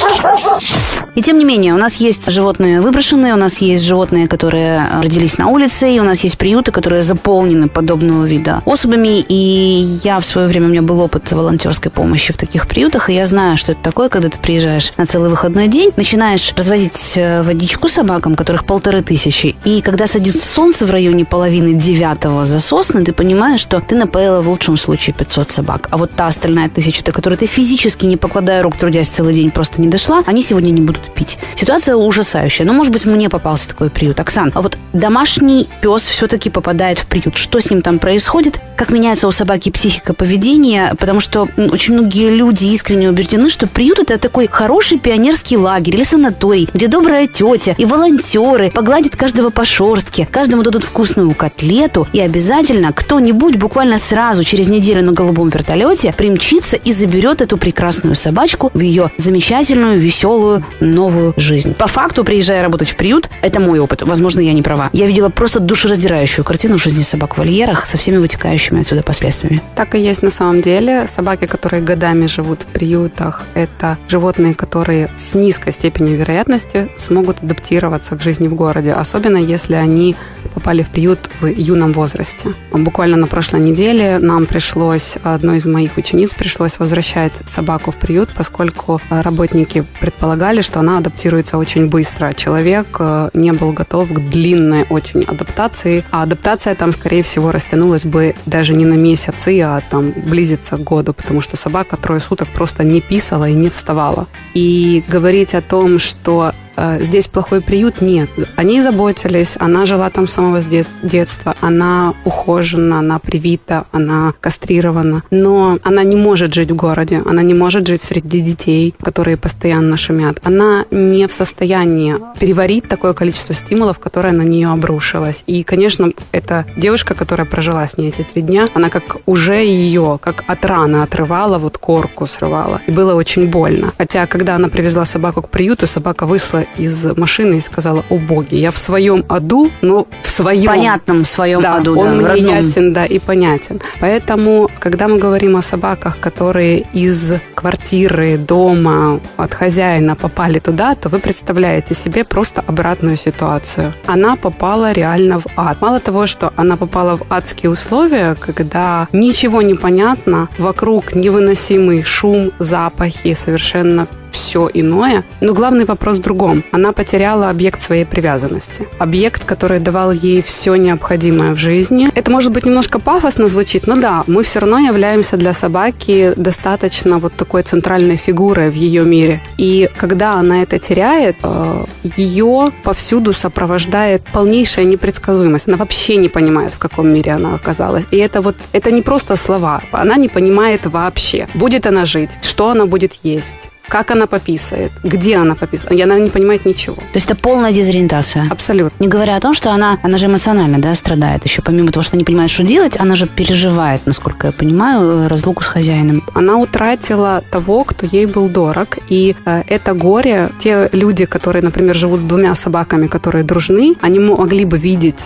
И 1.15 1.21
тем 1.21 1.39
не 1.39 1.45
менее, 1.45 1.73
у 1.73 1.77
нас 1.77 1.95
есть 1.95 2.29
животные 2.29 2.81
выброшенные, 2.81 3.33
у 3.33 3.37
нас 3.37 3.59
есть 3.59 3.85
животные, 3.85 4.27
которые 4.27 4.85
родились 5.01 5.37
на 5.37 5.47
улице, 5.47 5.89
и 5.89 5.99
у 5.99 6.03
нас 6.03 6.19
есть 6.25 6.37
приюты, 6.37 6.73
которые 6.73 7.03
заполнены 7.03 7.69
подобного 7.69 8.25
вида 8.25 8.61
особями. 8.65 9.23
И 9.29 9.99
я 10.03 10.19
в 10.19 10.25
свое 10.25 10.47
время, 10.47 10.67
у 10.67 10.69
меня 10.69 10.81
был 10.81 10.99
опыт 10.99 11.31
волонтерской 11.31 11.89
помощи 11.89 12.33
в 12.33 12.37
таких 12.37 12.67
приютах, 12.67 13.09
и 13.09 13.13
я 13.13 13.25
знаю, 13.25 13.55
что 13.55 13.71
это 13.71 13.81
такое, 13.81 14.09
когда 14.09 14.27
ты 14.27 14.37
приезжаешь 14.37 14.91
на 14.97 15.05
целый 15.05 15.29
выходной 15.29 15.69
день, 15.69 15.91
начинаешь 15.95 16.53
развозить 16.57 17.13
э, 17.15 17.41
водичку 17.43 17.87
собакам, 17.87 18.35
которых 18.35 18.65
полторы 18.65 19.01
тысячи, 19.01 19.55
и 19.63 19.79
когда 19.81 20.07
садится 20.07 20.45
солнце 20.45 20.85
в 20.85 20.91
районе 20.91 21.23
половины 21.23 21.73
девятого 21.73 22.45
за 22.45 22.59
сосны, 22.59 23.05
ты 23.05 23.13
понимаешь, 23.13 23.61
что 23.61 23.79
ты 23.79 23.95
напоила 23.95 24.41
в 24.41 24.49
лучшем 24.49 24.75
случае 24.75 25.13
500 25.13 25.49
собак. 25.49 25.87
А 25.91 25.97
вот 25.97 26.11
та 26.11 26.27
остальная 26.27 26.67
тысяча, 26.67 27.05
до 27.05 27.13
которой 27.13 27.35
ты 27.35 27.45
физически, 27.45 28.05
не 28.05 28.17
покладая 28.17 28.61
рук, 28.63 28.75
трудясь 28.75 29.07
целый 29.07 29.33
день, 29.33 29.49
просто 29.49 29.79
не 29.79 29.87
дошла, 29.87 30.21
они 30.25 30.41
сегодня 30.41 30.71
не 30.71 30.81
будут 30.81 31.04
пить. 31.13 31.37
Ситуация 31.55 31.95
ужасающая. 31.95 32.65
Но, 32.65 32.73
может 32.73 32.91
быть, 32.91 33.05
мне 33.05 33.29
попался 33.29 33.69
такой 33.69 33.89
приют. 33.89 34.19
Оксан, 34.19 34.51
а 34.53 34.61
вот 34.61 34.77
домашний 34.93 35.67
пес 35.81 36.03
все-таки 36.03 36.49
попадает 36.49 36.99
в 36.99 37.05
приют. 37.05 37.37
Что 37.37 37.59
с 37.59 37.69
ним 37.69 37.81
там 37.81 37.99
происходит? 37.99 38.59
Как 38.75 38.91
меняется 38.91 39.27
у 39.27 39.31
собаки 39.31 39.69
психика 39.69 40.13
поведения? 40.13 40.93
Потому 40.99 41.19
что 41.19 41.47
очень 41.57 41.93
многие 41.93 42.29
люди 42.29 42.65
искренне 42.65 43.09
убеждены, 43.09 43.49
что 43.49 43.67
приют 43.67 43.99
это 43.99 44.17
такой 44.17 44.47
хороший 44.51 44.99
пионерский 44.99 45.57
лагерь 45.57 45.95
или 45.95 46.03
санаторий, 46.03 46.69
где 46.73 46.87
добрая 46.87 47.27
тетя 47.27 47.75
и 47.77 47.85
волонтеры 47.85 48.71
погладят 48.71 49.15
каждого 49.15 49.49
по 49.49 49.65
шорстке, 49.65 50.27
каждому 50.29 50.63
дадут 50.63 50.83
вкусную 50.83 51.33
котлету, 51.33 52.07
и 52.13 52.19
обязательно 52.19 52.93
кто-нибудь 52.93 53.57
буквально 53.57 53.97
сразу 53.97 54.43
через 54.43 54.67
неделю 54.67 55.03
на 55.03 55.11
голубом 55.11 55.47
вертолете 55.49 56.13
примчится 56.15 56.75
и 56.75 56.91
заберет 56.91 57.41
эту 57.41 57.57
прекрасную 57.57 58.15
собачку 58.15 58.71
в 58.73 58.79
ее 58.79 59.11
замечательную, 59.17 59.99
веселую, 59.99 60.63
новую 60.95 61.33
жизнь. 61.37 61.73
По 61.73 61.87
факту, 61.87 62.23
приезжая 62.23 62.63
работать 62.63 62.89
в 62.89 62.95
приют, 62.95 63.29
это 63.41 63.59
мой 63.59 63.79
опыт, 63.79 64.01
возможно, 64.01 64.39
я 64.39 64.53
не 64.53 64.61
права. 64.61 64.89
Я 64.93 65.05
видела 65.05 65.29
просто 65.29 65.59
душераздирающую 65.59 66.43
картину 66.43 66.77
жизни 66.77 67.03
собак 67.03 67.35
в 67.35 67.37
вольерах 67.37 67.85
со 67.85 67.97
всеми 67.97 68.17
вытекающими 68.17 68.81
отсюда 68.81 69.03
последствиями. 69.03 69.61
Так 69.75 69.95
и 69.95 69.99
есть 69.99 70.23
на 70.23 70.31
самом 70.31 70.61
деле. 70.61 71.07
Собаки, 71.07 71.45
которые 71.45 71.83
годами 71.83 72.27
живут 72.27 72.63
в 72.63 72.65
приютах, 72.67 73.43
это 73.53 73.97
животные, 74.07 74.55
которые 74.55 75.09
с 75.17 75.35
низкой 75.35 75.71
степенью 75.73 76.17
вероятности 76.17 76.89
смогут 76.97 77.37
адаптироваться 77.43 78.15
к 78.15 78.21
жизни 78.21 78.47
в 78.47 78.55
городе, 78.55 78.93
особенно 78.93 79.37
если 79.37 79.75
они 79.75 80.15
попали 80.53 80.83
в 80.83 80.89
приют 80.89 81.29
в 81.41 81.47
юном 81.47 81.91
возрасте. 81.91 82.53
Буквально 82.71 83.17
на 83.17 83.27
прошлой 83.27 83.59
неделе 83.59 84.19
нам 84.19 84.45
пришлось, 84.45 85.17
одной 85.23 85.57
из 85.57 85.65
моих 85.65 85.97
учениц 85.97 86.33
пришлось 86.33 86.79
возвращать 86.79 87.33
собаку 87.45 87.91
в 87.91 87.95
приют, 87.95 88.29
поскольку 88.33 89.01
э, 89.09 89.21
работники 89.21 89.83
предполагали, 89.99 90.61
что 90.61 90.79
она 90.79 90.84
адаптируется 90.89 91.57
очень 91.57 91.87
быстро. 91.87 92.33
Человек 92.33 92.97
э, 92.99 93.29
не 93.33 93.51
был 93.53 93.71
готов 93.71 94.09
к 94.09 94.19
длинной 94.29 94.85
очень 94.89 95.23
адаптации, 95.23 96.03
а 96.11 96.23
адаптация 96.23 96.75
там, 96.75 96.93
скорее 96.93 97.23
всего, 97.23 97.51
растянулась 97.51 98.05
бы 98.05 98.35
даже 98.45 98.73
не 98.73 98.85
на 98.85 98.95
месяцы, 98.95 99.61
а 99.61 99.81
там 99.89 100.11
близится 100.11 100.77
к 100.77 100.83
году, 100.83 101.13
потому 101.13 101.41
что 101.41 101.57
собака 101.57 101.97
трое 101.97 102.21
суток 102.21 102.47
просто 102.49 102.83
не 102.83 103.01
писала 103.01 103.49
и 103.49 103.53
не 103.53 103.69
вставала. 103.69 104.27
И 104.53 105.03
говорить 105.07 105.53
о 105.53 105.61
том, 105.61 105.99
что 105.99 106.53
здесь 106.99 107.27
плохой 107.27 107.61
приют, 107.61 108.01
нет. 108.01 108.29
Они 108.55 108.81
заботились, 108.81 109.55
она 109.59 109.85
жила 109.85 110.09
там 110.09 110.27
с 110.27 110.33
самого 110.33 110.61
детства, 111.03 111.55
она 111.61 112.13
ухожена, 112.25 112.99
она 112.99 113.19
привита, 113.19 113.85
она 113.91 114.33
кастрирована, 114.39 115.23
но 115.31 115.77
она 115.83 116.03
не 116.03 116.15
может 116.15 116.53
жить 116.53 116.71
в 116.71 116.75
городе, 116.75 117.21
она 117.25 117.41
не 117.41 117.53
может 117.53 117.87
жить 117.87 118.01
среди 118.01 118.41
детей, 118.41 118.93
которые 119.01 119.37
постоянно 119.37 119.97
шумят. 119.97 120.39
Она 120.43 120.85
не 120.91 121.27
в 121.27 121.33
состоянии 121.33 122.15
переварить 122.39 122.87
такое 122.87 123.13
количество 123.13 123.55
стимулов, 123.55 123.99
которое 123.99 124.33
на 124.33 124.43
нее 124.43 124.69
обрушилось. 124.69 125.43
И, 125.47 125.63
конечно, 125.63 126.11
эта 126.31 126.65
девушка, 126.75 127.13
которая 127.13 127.47
прожила 127.47 127.87
с 127.87 127.97
ней 127.97 128.09
эти 128.09 128.23
три 128.23 128.41
дня, 128.41 128.67
она 128.73 128.89
как 128.89 129.17
уже 129.25 129.55
ее, 129.55 130.19
как 130.21 130.43
от 130.47 130.65
раны 130.65 130.97
отрывала, 130.97 131.57
вот 131.57 131.77
корку 131.77 132.27
срывала. 132.27 132.81
И 132.87 132.91
было 132.91 133.15
очень 133.15 133.47
больно. 133.47 133.93
Хотя, 133.97 134.25
когда 134.25 134.55
она 134.55 134.67
привезла 134.67 135.05
собаку 135.05 135.41
к 135.41 135.49
приюту, 135.49 135.87
собака 135.87 136.25
высла 136.25 136.64
из 136.77 137.05
машины 137.17 137.55
и 137.55 137.61
сказала, 137.61 138.03
о 138.09 138.17
боги, 138.17 138.55
я 138.55 138.71
в 138.71 138.77
своем 138.77 139.25
аду, 139.29 139.71
но 139.81 140.07
в 140.23 140.29
своем... 140.29 140.67
Понятном 140.67 141.25
своем 141.25 141.61
да, 141.61 141.75
аду, 141.75 141.97
он 141.99 142.23
да, 142.23 142.33
мне 142.33 142.41
ясен, 142.41 142.93
да, 142.93 143.05
и 143.05 143.19
понятен. 143.19 143.81
Поэтому, 143.99 144.69
когда 144.79 145.07
мы 145.07 145.17
говорим 145.17 145.55
о 145.55 145.61
собаках, 145.61 146.19
которые 146.19 146.85
из 146.93 147.33
квартиры, 147.53 148.37
дома, 148.37 149.19
от 149.37 149.53
хозяина 149.53 150.15
попали 150.15 150.59
туда, 150.59 150.95
то 150.95 151.09
вы 151.09 151.19
представляете 151.19 151.93
себе 151.93 152.23
просто 152.23 152.63
обратную 152.65 153.17
ситуацию. 153.17 153.93
Она 154.05 154.35
попала 154.35 154.91
реально 154.91 155.39
в 155.39 155.45
ад. 155.55 155.81
Мало 155.81 155.99
того, 155.99 156.27
что 156.27 156.53
она 156.55 156.77
попала 156.77 157.17
в 157.17 157.23
адские 157.29 157.71
условия, 157.71 158.35
когда 158.35 159.07
ничего 159.11 159.61
не 159.61 159.73
понятно, 159.73 160.49
вокруг 160.57 161.15
невыносимый 161.15 162.03
шум, 162.03 162.51
запахи, 162.59 163.33
совершенно 163.33 164.07
все 164.35 164.69
иное. 164.73 165.23
Но 165.41 165.53
главный 165.53 165.85
вопрос 165.85 166.17
в 166.17 166.21
другом. 166.21 166.63
Она 166.71 166.91
потеряла 166.91 167.49
объект 167.49 167.81
своей 167.81 168.05
привязанности. 168.05 168.87
Объект, 168.99 169.45
который 169.45 169.79
давал 169.79 170.11
ей 170.11 170.41
все 170.41 170.75
необходимое 170.75 171.53
в 171.53 171.57
жизни. 171.57 172.09
Это 172.13 172.29
может 172.29 172.51
быть 172.51 172.65
немножко 172.65 172.99
пафосно 172.99 173.47
звучит, 173.47 173.87
но 173.87 173.95
да, 173.95 174.23
мы 174.27 174.43
все 174.43 174.59
равно 174.59 174.79
являемся 174.79 175.37
для 175.37 175.53
собаки 175.53 176.33
достаточно 176.35 177.17
вот 177.19 177.33
такой 177.33 177.63
центральной 177.63 178.17
фигурой 178.17 178.69
в 178.69 178.75
ее 178.75 179.03
мире. 179.03 179.41
И 179.57 179.89
когда 179.95 180.33
она 180.33 180.61
это 180.63 180.79
теряет, 180.79 181.37
э, 181.43 181.85
ее 182.17 182.71
повсюду 182.83 183.33
сопровождает 183.33 184.23
полнейшая 184.33 184.85
непредсказуемость. 184.85 185.67
Она 185.67 185.77
вообще 185.77 186.17
не 186.17 186.29
понимает, 186.29 186.73
в 186.73 186.77
каком 186.77 187.07
мире 187.07 187.31
она 187.31 187.55
оказалась. 187.55 188.07
И 188.11 188.17
это 188.17 188.41
вот, 188.41 188.55
это 188.73 188.91
не 188.91 189.01
просто 189.01 189.35
слова. 189.35 189.81
Она 189.91 190.15
не 190.17 190.27
понимает 190.27 190.85
вообще, 190.85 191.47
будет 191.53 191.87
она 191.87 192.05
жить, 192.05 192.31
что 192.41 192.69
она 192.69 192.85
будет 192.85 193.13
есть, 193.23 193.69
как 193.87 194.11
она 194.11 194.27
пописает, 194.27 194.91
где 195.03 195.37
она 195.37 195.55
пописает. 195.55 195.91
И 195.91 196.01
она 196.01 196.19
не 196.19 196.29
понимает 196.29 196.65
ничего. 196.65 196.95
То 196.95 197.15
есть 197.15 197.25
это 197.25 197.35
полная 197.35 197.71
дезориентация? 197.71 198.47
Абсолютно. 198.49 198.95
Не 199.03 199.07
говоря 199.07 199.35
о 199.35 199.39
том, 199.39 199.53
что 199.53 199.71
она, 199.71 199.97
она 200.03 200.17
же 200.17 200.25
эмоционально 200.27 200.79
да, 200.79 200.95
страдает 200.95 201.43
еще. 201.45 201.61
Помимо 201.61 201.91
того, 201.91 202.03
что 202.03 202.17
не 202.17 202.23
понимает, 202.23 202.51
что 202.51 202.63
делать, 202.63 202.97
она 202.99 203.15
же 203.15 203.27
переживает, 203.27 204.05
насколько 204.05 204.47
я 204.47 204.53
понимаю, 204.53 205.27
разлуку 205.27 205.63
с 205.63 205.67
хозяином. 205.67 206.23
Она 206.33 206.57
утратила 206.57 207.43
того, 207.51 207.83
кто 207.83 208.05
ей 208.05 208.25
был 208.25 208.49
дорог. 208.49 208.97
И 209.09 209.35
э, 209.45 209.63
это 209.67 209.93
горе, 209.93 210.51
те 210.59 210.89
люди, 210.91 211.25
которые, 211.25 211.63
например, 211.63 211.95
живут 211.95 212.21
с 212.21 212.23
двумя 212.23 212.55
собаками, 212.55 213.07
которые 213.07 213.43
дружны, 213.43 213.95
они 214.01 214.19
могли 214.19 214.65
бы 214.65 214.77
видеть 214.77 215.25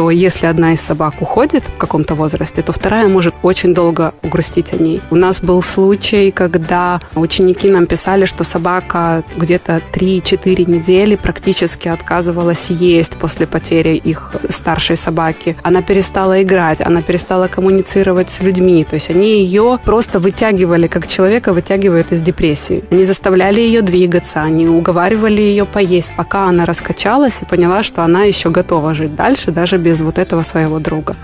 что 0.00 0.10
если 0.10 0.46
одна 0.46 0.72
из 0.72 0.80
собак 0.80 1.20
уходит 1.20 1.62
в 1.64 1.76
каком-то 1.76 2.14
возрасте, 2.14 2.62
то 2.62 2.72
вторая 2.72 3.06
может 3.06 3.34
очень 3.42 3.74
долго 3.74 4.14
грустить 4.22 4.72
о 4.72 4.76
ней. 4.76 5.02
У 5.10 5.14
нас 5.14 5.40
был 5.40 5.62
случай, 5.62 6.30
когда 6.30 7.00
ученики 7.14 7.68
нам 7.68 7.86
писали, 7.86 8.24
что 8.24 8.42
собака 8.42 9.22
где-то 9.36 9.82
3-4 9.92 10.70
недели 10.70 11.16
практически 11.16 11.88
отказывалась 11.88 12.70
есть 12.70 13.12
после 13.12 13.46
потери 13.46 13.96
их 13.96 14.32
старшей 14.48 14.96
собаки. 14.96 15.54
Она 15.62 15.82
перестала 15.82 16.42
играть, 16.42 16.80
она 16.80 17.02
перестала 17.02 17.48
коммуницировать 17.48 18.30
с 18.30 18.40
людьми. 18.40 18.86
То 18.88 18.94
есть 18.94 19.10
они 19.10 19.44
ее 19.44 19.78
просто 19.84 20.18
вытягивали, 20.18 20.86
как 20.86 21.08
человека 21.08 21.52
вытягивают 21.52 22.10
из 22.12 22.22
депрессии. 22.22 22.84
Они 22.90 23.04
заставляли 23.04 23.60
ее 23.60 23.82
двигаться, 23.82 24.40
они 24.40 24.66
уговаривали 24.66 25.42
ее 25.42 25.66
поесть, 25.66 26.14
пока 26.16 26.44
она 26.48 26.64
раскачалась 26.64 27.42
и 27.42 27.44
поняла, 27.44 27.82
что 27.82 28.02
она 28.02 28.24
еще 28.24 28.48
готова 28.48 28.94
жить 28.94 29.14
дальше, 29.14 29.50
даже 29.50 29.76
без 29.76 29.89
вот 29.98 30.18
этого 30.18 30.42
своего 30.42 30.78
друга. 30.78 31.16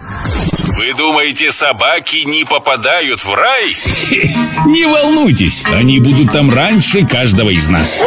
Вы 0.77 0.93
думаете, 0.95 1.53
собаки 1.53 2.25
не 2.27 2.45
попадают 2.45 3.21
в 3.21 3.35
рай? 3.35 3.77
Не 4.67 4.87
волнуйтесь, 4.87 5.65
они 5.65 6.01
будут 6.01 6.33
там 6.33 6.53
раньше 6.53 7.07
каждого 7.07 7.51
из 7.51 7.69
нас. 7.69 8.03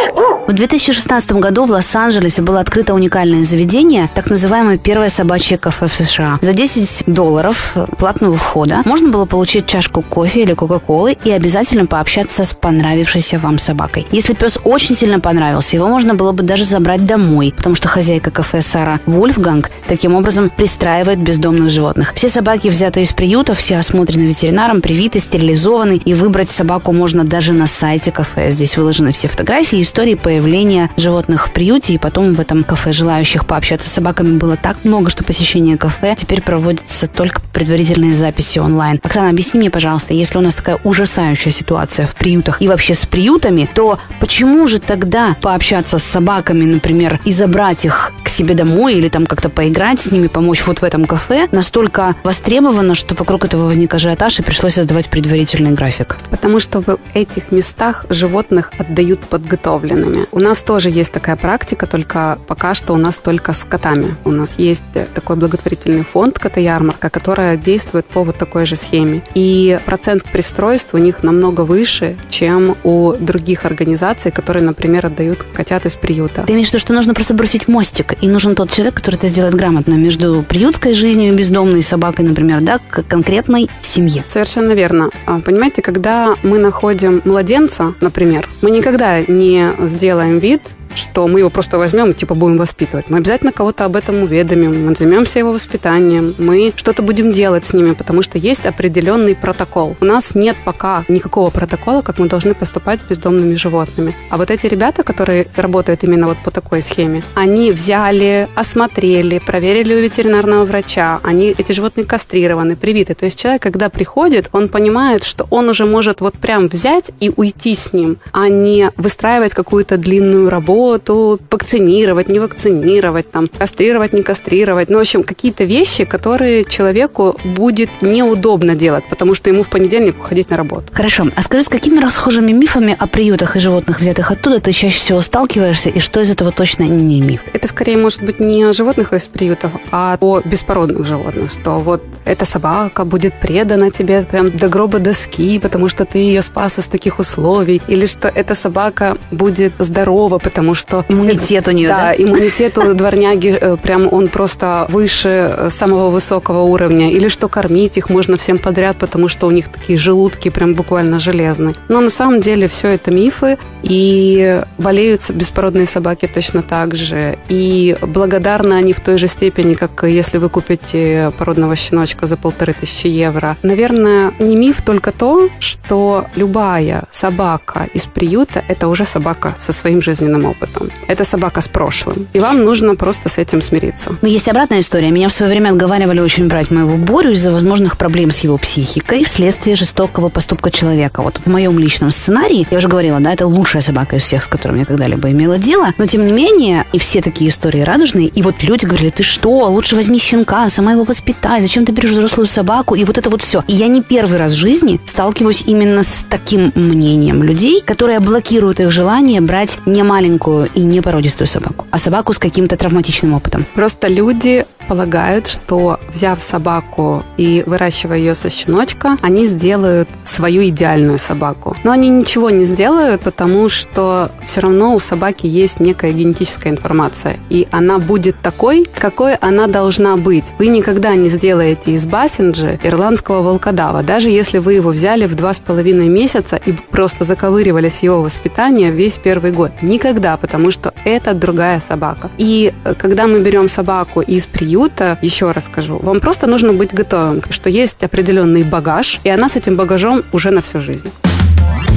В 0.48 0.54
2016 0.54 1.34
году 1.34 1.66
в 1.66 1.70
Лос-Анджелесе 1.72 2.42
было 2.42 2.60
открыто 2.60 2.96
уникальное 2.96 3.44
заведение, 3.44 4.10
так 4.16 4.32
называемое 4.32 4.80
первое 4.80 5.10
собачье 5.10 5.60
кафе 5.60 5.88
в 5.88 5.94
США. 5.94 6.40
За 6.42 6.54
10 6.54 7.04
долларов 7.06 7.76
платного 8.00 8.36
входа 8.36 8.82
можно 8.86 9.10
было 9.10 9.26
получить 9.26 9.68
чашку 9.68 10.02
кофе 10.02 10.42
или 10.42 10.54
кока-колы 10.54 11.18
и 11.24 11.32
обязательно 11.32 11.86
пообщаться 11.86 12.46
с 12.46 12.54
понравившейся 12.54 13.38
вам 13.38 13.60
собакой. 13.60 14.08
Если 14.12 14.34
пес 14.34 14.58
очень 14.64 14.96
сильно 14.96 15.20
понравился, 15.20 15.76
его 15.76 15.88
можно 15.88 16.16
было 16.16 16.32
бы 16.32 16.42
даже 16.42 16.66
забрать 16.66 17.06
домой, 17.06 17.54
потому 17.56 17.76
что 17.76 17.88
хозяйка 17.88 18.32
кафе 18.32 18.62
Сара 18.62 19.00
Вольфганг 19.06 19.70
таким 19.88 20.16
образом 20.16 20.39
пристраивает 20.48 21.20
бездомных 21.20 21.70
животных. 21.70 22.14
Все 22.16 22.30
собаки 22.30 22.70
взяты 22.70 23.02
из 23.02 23.12
приюта, 23.12 23.54
все 23.54 23.78
осмотрены 23.78 24.24
ветеринаром, 24.24 24.82
привиты, 24.82 25.20
стерилизованы, 25.20 25.98
и 25.98 26.14
выбрать 26.14 26.50
собаку 26.50 26.94
можно 26.94 27.26
даже 27.26 27.52
на 27.52 27.68
сайте 27.68 28.12
кафе. 28.12 28.52
Здесь 28.52 28.78
выложены 28.78 29.12
все 29.12 29.28
фотографии, 29.28 29.82
истории 29.82 30.16
появления 30.16 30.90
животных 30.96 31.48
в 31.48 31.52
приюте, 31.52 31.94
и 31.94 31.98
потом 31.98 32.34
в 32.34 32.40
этом 32.40 32.64
кафе 32.64 32.94
желающих 32.94 33.46
пообщаться 33.46 33.90
с 33.90 33.94
собаками 33.94 34.38
было 34.38 34.56
так 34.56 34.86
много, 34.86 35.10
что 35.10 35.24
посещение 35.24 35.78
кафе 35.78 36.16
теперь 36.18 36.42
проводится 36.42 37.08
только 37.08 37.42
предварительные 37.54 38.16
записи 38.16 38.60
онлайн. 38.60 39.00
Оксана, 39.04 39.30
объясни 39.30 39.60
мне, 39.60 39.70
пожалуйста, 39.70 40.14
если 40.14 40.38
у 40.38 40.42
нас 40.42 40.56
такая 40.56 40.78
ужасающая 40.84 41.52
ситуация 41.52 42.06
в 42.06 42.16
приютах 42.16 42.62
и 42.62 42.68
вообще 42.68 42.96
с 42.96 43.06
приютами, 43.06 43.68
то 43.74 44.00
почему 44.20 44.68
же 44.68 44.80
тогда 44.80 45.36
пообщаться 45.42 45.98
с 45.98 46.04
собаками, 46.04 46.66
например, 46.66 47.20
и 47.26 47.34
забрать 47.34 47.86
их 47.86 48.12
к 48.30 48.32
себе 48.32 48.54
домой 48.54 48.94
или 48.94 49.10
там 49.10 49.26
как-то 49.26 49.50
поиграть 49.50 50.00
с 50.00 50.12
ними, 50.12 50.28
помочь 50.28 50.66
вот 50.68 50.80
в 50.80 50.84
этом 50.84 51.06
кафе, 51.06 51.48
настолько 51.52 52.16
востребовано, 52.24 52.94
что 52.94 53.16
вокруг 53.16 53.44
этого 53.44 53.66
возник 53.66 53.94
ажиотаж 53.94 54.40
и 54.40 54.44
пришлось 54.44 54.76
создавать 54.76 55.10
предварительный 55.10 55.72
график? 55.72 56.18
Потому 56.30 56.60
что 56.60 56.82
в 56.82 57.00
этих 57.16 57.52
местах 57.52 58.06
животных 58.10 58.72
отдают 58.78 59.22
подготовленными. 59.22 60.28
У 60.32 60.40
нас 60.40 60.62
тоже 60.62 60.92
есть 60.92 61.12
такая 61.12 61.38
практика, 61.38 61.88
только 61.88 62.38
пока 62.48 62.76
что 62.76 62.94
у 62.94 62.98
нас 62.98 63.18
только 63.18 63.54
с 63.54 63.64
котами. 63.64 64.16
У 64.26 64.32
нас 64.32 64.56
есть 64.58 64.84
такой 65.16 65.36
благотворительный 65.36 66.04
фонд 66.04 66.38
«Кота-ярмарка», 66.38 67.10
которая 67.10 67.58
действует 67.58 68.06
по 68.06 68.24
вот 68.24 68.38
такой 68.38 68.68
же 68.68 68.76
схеме. 68.76 69.24
И 69.34 69.80
процент 69.86 70.24
пристройств 70.24 70.94
у 70.94 70.98
них 71.00 71.24
намного 71.24 71.62
выше, 71.62 72.16
чем 72.30 72.76
у 72.84 73.14
других 73.14 73.66
организаций, 73.66 74.32
которые, 74.32 74.64
например, 74.64 75.08
отдают 75.08 75.44
котят 75.54 75.88
из 75.88 75.96
приюта. 75.96 76.44
Ты 76.46 76.54
имеешь 76.54 76.68
в 76.70 76.74
виду, 76.74 76.80
что 76.80 76.94
нужно 76.94 77.16
просто 77.16 77.34
бросить 77.34 77.68
мостик, 77.68 78.16
и 78.22 78.28
нужен 78.28 78.56
тот 78.56 78.72
человек, 78.72 78.96
который 78.96 79.16
это 79.16 79.28
сделает 79.28 79.56
грамотно 79.56 79.94
между 79.94 80.44
приютской 80.48 80.94
жизнью 80.94 81.36
бездомной 81.36 81.82
собакой, 81.82 82.26
например, 82.26 82.62
да, 82.62 82.80
к 82.80 83.04
конкретной 83.04 83.70
семье. 83.82 84.24
Совершенно 84.28 84.74
верно. 84.74 85.10
А, 85.26 85.40
понимаете, 85.40 85.82
когда 85.82 86.36
мы 86.44 86.58
находим 86.58 87.22
младенца, 87.26 87.94
например, 88.02 88.50
мы 88.62 88.72
никогда 88.72 89.22
не 89.22 89.72
сделаем 89.80 90.40
вид, 90.40 90.62
что 91.00 91.28
мы 91.28 91.40
его 91.40 91.50
просто 91.50 91.78
возьмем 91.78 92.12
и 92.12 92.14
типа 92.14 92.36
будем 92.36 92.58
воспитывать. 92.58 93.10
Мы 93.10 93.18
обязательно 93.18 93.52
кого-то 93.52 93.86
об 93.86 93.96
этом 93.96 94.24
уведомим, 94.24 94.86
мы 94.86 94.96
займемся 94.96 95.40
его 95.40 95.52
воспитанием, 95.52 96.34
мы 96.38 96.72
что-то 96.76 97.02
будем 97.02 97.32
делать 97.32 97.66
с 97.66 97.74
ними, 97.74 97.94
потому 97.94 98.22
что 98.22 98.38
есть 98.38 98.66
определенный 98.66 99.36
протокол. 99.36 99.96
У 100.02 100.06
нас 100.06 100.36
нет 100.36 100.56
пока 100.64 101.04
никакого 101.08 101.50
протокола, 101.50 102.02
как 102.02 102.20
мы 102.20 102.28
должны 102.28 102.54
поступать 102.54 103.00
с 103.00 103.04
бездомными 103.04 103.56
животными. 103.56 104.14
А 104.30 104.38
вот 104.38 104.52
эти 104.52 104.68
ребята, 104.68 105.04
которые 105.04 105.48
работают 105.56 106.04
именно 106.04 106.28
вот 106.28 106.38
по 106.44 106.52
такой 106.52 106.82
схеме, 106.82 107.24
они 107.36 107.72
взяли, 107.72 108.48
осмотрели, 108.56 109.40
проверили 109.40 109.96
у 109.96 110.00
ветеринарного 110.00 110.66
врача, 110.66 111.20
они, 111.24 111.56
эти 111.58 111.72
животные 111.72 112.06
кастрированы, 112.06 112.76
привиты. 112.76 113.16
То 113.16 113.26
есть 113.26 113.40
человек, 113.40 113.62
когда 113.62 113.90
приходит, 113.90 114.50
он 114.52 114.70
понимает, 114.70 115.24
что 115.24 115.48
он 115.50 115.70
уже 115.70 115.86
может 115.86 116.22
вот 116.22 116.34
прям 116.34 116.68
взять 116.68 117.12
и 117.20 117.32
уйти 117.36 117.76
с 117.76 117.94
ним, 117.94 118.18
а 118.32 118.50
не 118.50 118.92
выстраивать 118.98 119.54
какую-то 119.54 119.98
длинную 119.98 120.50
работу, 120.50 120.89
работу, 120.90 121.40
вакцинировать, 121.52 122.30
не 122.30 122.40
вакцинировать, 122.40 123.32
там, 123.32 123.48
кастрировать, 123.48 124.14
не 124.14 124.24
кастрировать. 124.24 124.90
Ну, 124.90 124.98
в 124.98 125.02
общем, 125.02 125.24
какие-то 125.24 125.64
вещи, 125.64 126.06
которые 126.06 126.64
человеку 126.66 127.36
будет 127.44 127.90
неудобно 128.02 128.76
делать, 128.76 129.04
потому 129.10 129.36
что 129.36 129.50
ему 129.50 129.64
в 129.64 129.70
понедельник 129.70 130.16
уходить 130.20 130.50
на 130.50 130.58
работу. 130.58 130.86
Хорошо. 130.92 131.28
А 131.36 131.42
скажи, 131.44 131.64
с 131.64 131.68
какими 131.68 132.00
расхожими 132.00 132.52
мифами 132.52 132.96
о 132.98 133.08
приютах 133.08 133.56
и 133.56 133.60
животных, 133.60 134.00
взятых 134.00 134.32
оттуда, 134.32 134.60
ты 134.60 134.72
чаще 134.72 134.98
всего 134.98 135.22
сталкиваешься, 135.22 135.90
и 135.90 136.00
что 136.00 136.22
из 136.22 136.32
этого 136.32 136.52
точно 136.52 136.84
не 136.84 137.22
миф? 137.22 137.42
Это 137.54 137.68
скорее 137.68 137.98
может 137.98 138.24
быть 138.24 138.40
не 138.40 138.64
о 138.64 138.74
животных 138.74 139.14
из 139.14 139.24
приютов, 139.24 139.72
а 139.92 140.18
о 140.20 140.42
беспородных 140.42 141.06
животных, 141.06 141.52
что 141.52 141.80
вот 141.80 142.04
эта 142.26 142.46
собака 142.46 143.06
будет 143.06 143.34
предана 143.42 143.92
тебе 143.92 144.24
прям 144.24 144.50
до 144.50 144.70
гроба 144.70 145.00
доски, 145.00 145.60
потому 145.60 145.90
что 145.90 146.06
ты 146.06 146.18
ее 146.18 146.42
спас 146.42 146.80
из 146.80 146.86
таких 146.86 147.20
условий, 147.20 147.82
или 147.88 148.06
что 148.06 148.28
эта 148.28 148.56
собака 148.56 149.18
будет 149.32 149.74
здорова, 149.80 150.40
потому 150.40 150.69
что... 150.74 151.06
Иммунитет 151.10 151.68
у 151.68 151.72
нее, 151.72 151.90
да? 151.90 151.98
Да, 151.98 152.14
иммунитет 152.16 152.78
у 152.78 152.94
дворняги 152.94 153.58
э, 153.60 153.78
прям 153.78 154.12
он 154.12 154.28
просто 154.28 154.86
выше 154.90 155.30
э, 155.30 155.70
самого 155.70 156.10
высокого 156.10 156.62
уровня. 156.62 157.12
Или 157.12 157.28
что 157.28 157.48
кормить 157.48 157.98
их 157.98 158.10
можно 158.10 158.38
всем 158.38 158.58
подряд, 158.58 158.98
потому 158.98 159.28
что 159.28 159.48
у 159.48 159.52
них 159.52 159.70
такие 159.70 159.98
желудки 159.98 160.50
прям 160.50 160.74
буквально 160.74 161.20
железные. 161.20 161.76
Но 161.88 162.02
на 162.02 162.10
самом 162.10 162.42
деле 162.42 162.68
все 162.68 162.90
это 162.90 163.12
мифы, 163.12 163.58
и 163.84 164.62
болеют 164.78 165.30
беспородные 165.30 165.88
собаки 165.88 166.30
точно 166.34 166.62
так 166.62 166.96
же. 166.96 167.38
И 167.48 167.98
благодарны 168.02 168.74
они 168.74 168.94
в 168.94 169.00
той 169.00 169.18
же 169.18 169.28
степени, 169.28 169.74
как 169.74 170.04
если 170.04 170.38
вы 170.38 170.50
купите 170.50 171.32
породного 171.38 171.76
щеночка 171.76 172.28
за 172.28 172.38
полторы 172.38 172.74
тысячи 172.74 173.08
евро. 173.08 173.56
Наверное, 173.64 174.34
не 174.40 174.56
миф 174.56 174.82
только 174.82 175.12
то, 175.12 175.50
что 175.60 176.26
любая 176.36 177.04
собака 177.12 177.88
из 177.94 178.06
приюта– 178.06 178.64
это 178.68 178.88
уже 178.88 179.06
собака 179.06 179.56
со 179.60 179.74
своим 179.74 180.02
жизненным 180.02 180.46
опытом 180.46 180.59
опытом. 180.60 180.90
Это 181.08 181.24
собака 181.24 181.62
с 181.62 181.68
прошлым. 181.68 182.28
И 182.34 182.40
вам 182.40 182.64
нужно 182.64 182.96
просто 182.96 183.30
с 183.30 183.38
этим 183.38 183.62
смириться. 183.62 184.16
Но 184.22 184.28
есть 184.28 184.48
обратная 184.48 184.80
история. 184.82 185.12
Меня 185.12 185.30
в 185.30 185.34
свое 185.34 185.52
время 185.52 185.70
отговаривали 185.70 186.20
очень 186.20 186.48
брать 186.48 186.72
моего 186.72 186.98
Борю 186.98 187.32
из-за 187.32 187.52
возможных 187.52 187.98
проблем 187.98 188.32
с 188.32 188.40
его 188.40 188.58
психикой 188.58 189.24
вследствие 189.24 189.76
жестокого 189.76 190.30
поступка 190.30 190.72
человека. 190.72 191.22
Вот 191.22 191.38
в 191.38 191.48
моем 191.48 191.80
личном 191.80 192.12
сценарии, 192.12 192.68
я 192.70 192.78
уже 192.78 192.88
говорила, 192.88 193.20
да, 193.20 193.34
это 193.34 193.48
лучшая 193.48 193.82
собака 193.82 194.18
из 194.18 194.24
всех, 194.24 194.44
с 194.44 194.48
которыми 194.48 194.80
я 194.80 194.86
когда-либо 194.86 195.32
имела 195.32 195.58
дело. 195.58 195.94
Но, 195.98 196.06
тем 196.06 196.26
не 196.26 196.32
менее, 196.32 196.86
и 196.94 197.00
все 197.00 197.22
такие 197.22 197.50
истории 197.50 197.82
радужные. 197.82 198.28
И 198.28 198.42
вот 198.42 198.64
люди 198.64 198.86
говорили, 198.86 199.10
ты 199.10 199.24
что, 199.24 199.70
лучше 199.70 199.96
возьми 199.96 200.20
щенка, 200.20 200.70
сама 200.70 200.92
его 200.92 201.04
воспитай, 201.04 201.62
зачем 201.62 201.86
ты 201.86 201.92
берешь 201.92 202.12
взрослую 202.12 202.46
собаку? 202.48 202.96
И 202.96 203.04
вот 203.04 203.18
это 203.18 203.30
вот 203.30 203.42
все. 203.42 203.64
И 203.68 203.74
я 203.74 203.88
не 203.88 204.02
первый 204.02 204.40
раз 204.40 204.54
в 204.54 204.56
жизни 204.56 205.00
сталкиваюсь 205.06 205.64
именно 205.66 206.04
с 206.04 206.26
таким 206.30 206.72
мнением 206.76 207.44
людей, 207.44 207.82
которые 207.82 208.20
блокируют 208.20 208.80
их 208.80 208.92
желание 208.92 209.42
брать 209.42 209.78
не 209.86 210.04
маленькую 210.04 210.49
и 210.76 210.82
не 210.82 211.02
породистую 211.02 211.48
собаку, 211.48 211.86
а 211.92 211.98
собаку 211.98 212.34
с 212.34 212.40
каким-то 212.40 212.76
травматичным 212.76 213.34
опытом. 213.34 213.66
Просто 213.74 214.08
люди 214.08 214.66
полагают, 214.88 215.48
что 215.48 216.00
взяв 216.12 216.42
собаку 216.42 217.24
и 217.38 217.64
выращивая 217.66 218.18
ее 218.18 218.36
со 218.36 218.50
щеночка, 218.50 219.18
они 219.22 219.46
сделают 219.46 220.10
свою 220.40 220.64
идеальную 220.70 221.20
собаку. 221.20 221.76
Но 221.84 221.92
они 221.92 222.08
ничего 222.08 222.50
не 222.50 222.64
сделают, 222.64 223.22
потому 223.22 223.68
что 223.68 224.32
все 224.46 224.62
равно 224.62 224.96
у 224.96 225.00
собаки 225.00 225.48
есть 225.48 225.82
некая 225.82 226.14
генетическая 226.14 226.70
информация, 226.70 227.36
и 227.50 227.68
она 227.72 228.00
будет 228.00 228.38
такой, 228.42 228.88
какой 228.98 229.36
она 229.36 229.68
должна 229.68 230.16
быть. 230.16 230.46
Вы 230.58 230.68
никогда 230.68 231.14
не 231.16 231.28
сделаете 231.28 231.92
из 231.92 232.06
Бассинджи 232.06 232.80
ирландского 232.84 233.42
волкодава, 233.42 234.02
даже 234.02 234.30
если 234.30 234.60
вы 234.60 234.76
его 234.76 234.92
взяли 234.92 235.26
в 235.26 235.36
два 235.36 235.54
с 235.54 235.60
половиной 235.60 236.08
месяца 236.08 236.56
и 236.56 236.72
просто 236.72 237.26
заковыривались 237.26 238.00
его 238.02 238.22
воспитание 238.22 238.92
весь 238.92 239.18
первый 239.18 239.52
год. 239.52 239.72
Никогда, 239.82 240.38
потому 240.38 240.72
что 240.72 240.94
это 241.04 241.34
другая 241.34 241.82
собака. 241.82 242.32
И 242.38 242.74
э, 242.86 242.94
когда 242.94 243.28
мы 243.28 243.42
берем 243.42 243.68
собаку 243.68 244.22
из 244.22 244.46
приюта, 244.46 245.18
еще 245.22 245.52
раз 245.52 245.66
скажу, 245.66 246.00
вам 246.02 246.22
просто 246.22 246.48
нужно 246.48 246.72
быть 246.72 246.94
готовым, 246.94 247.42
что 247.50 247.70
есть 247.70 248.02
определенный 248.04 248.64
багаж, 248.64 249.20
и 249.26 249.30
она 249.30 249.50
с 249.50 249.58
этим 249.58 249.76
багажом 249.76 250.24
уже 250.32 250.52
на 250.52 250.62
всю 250.62 250.82
жизнь. 250.82 251.10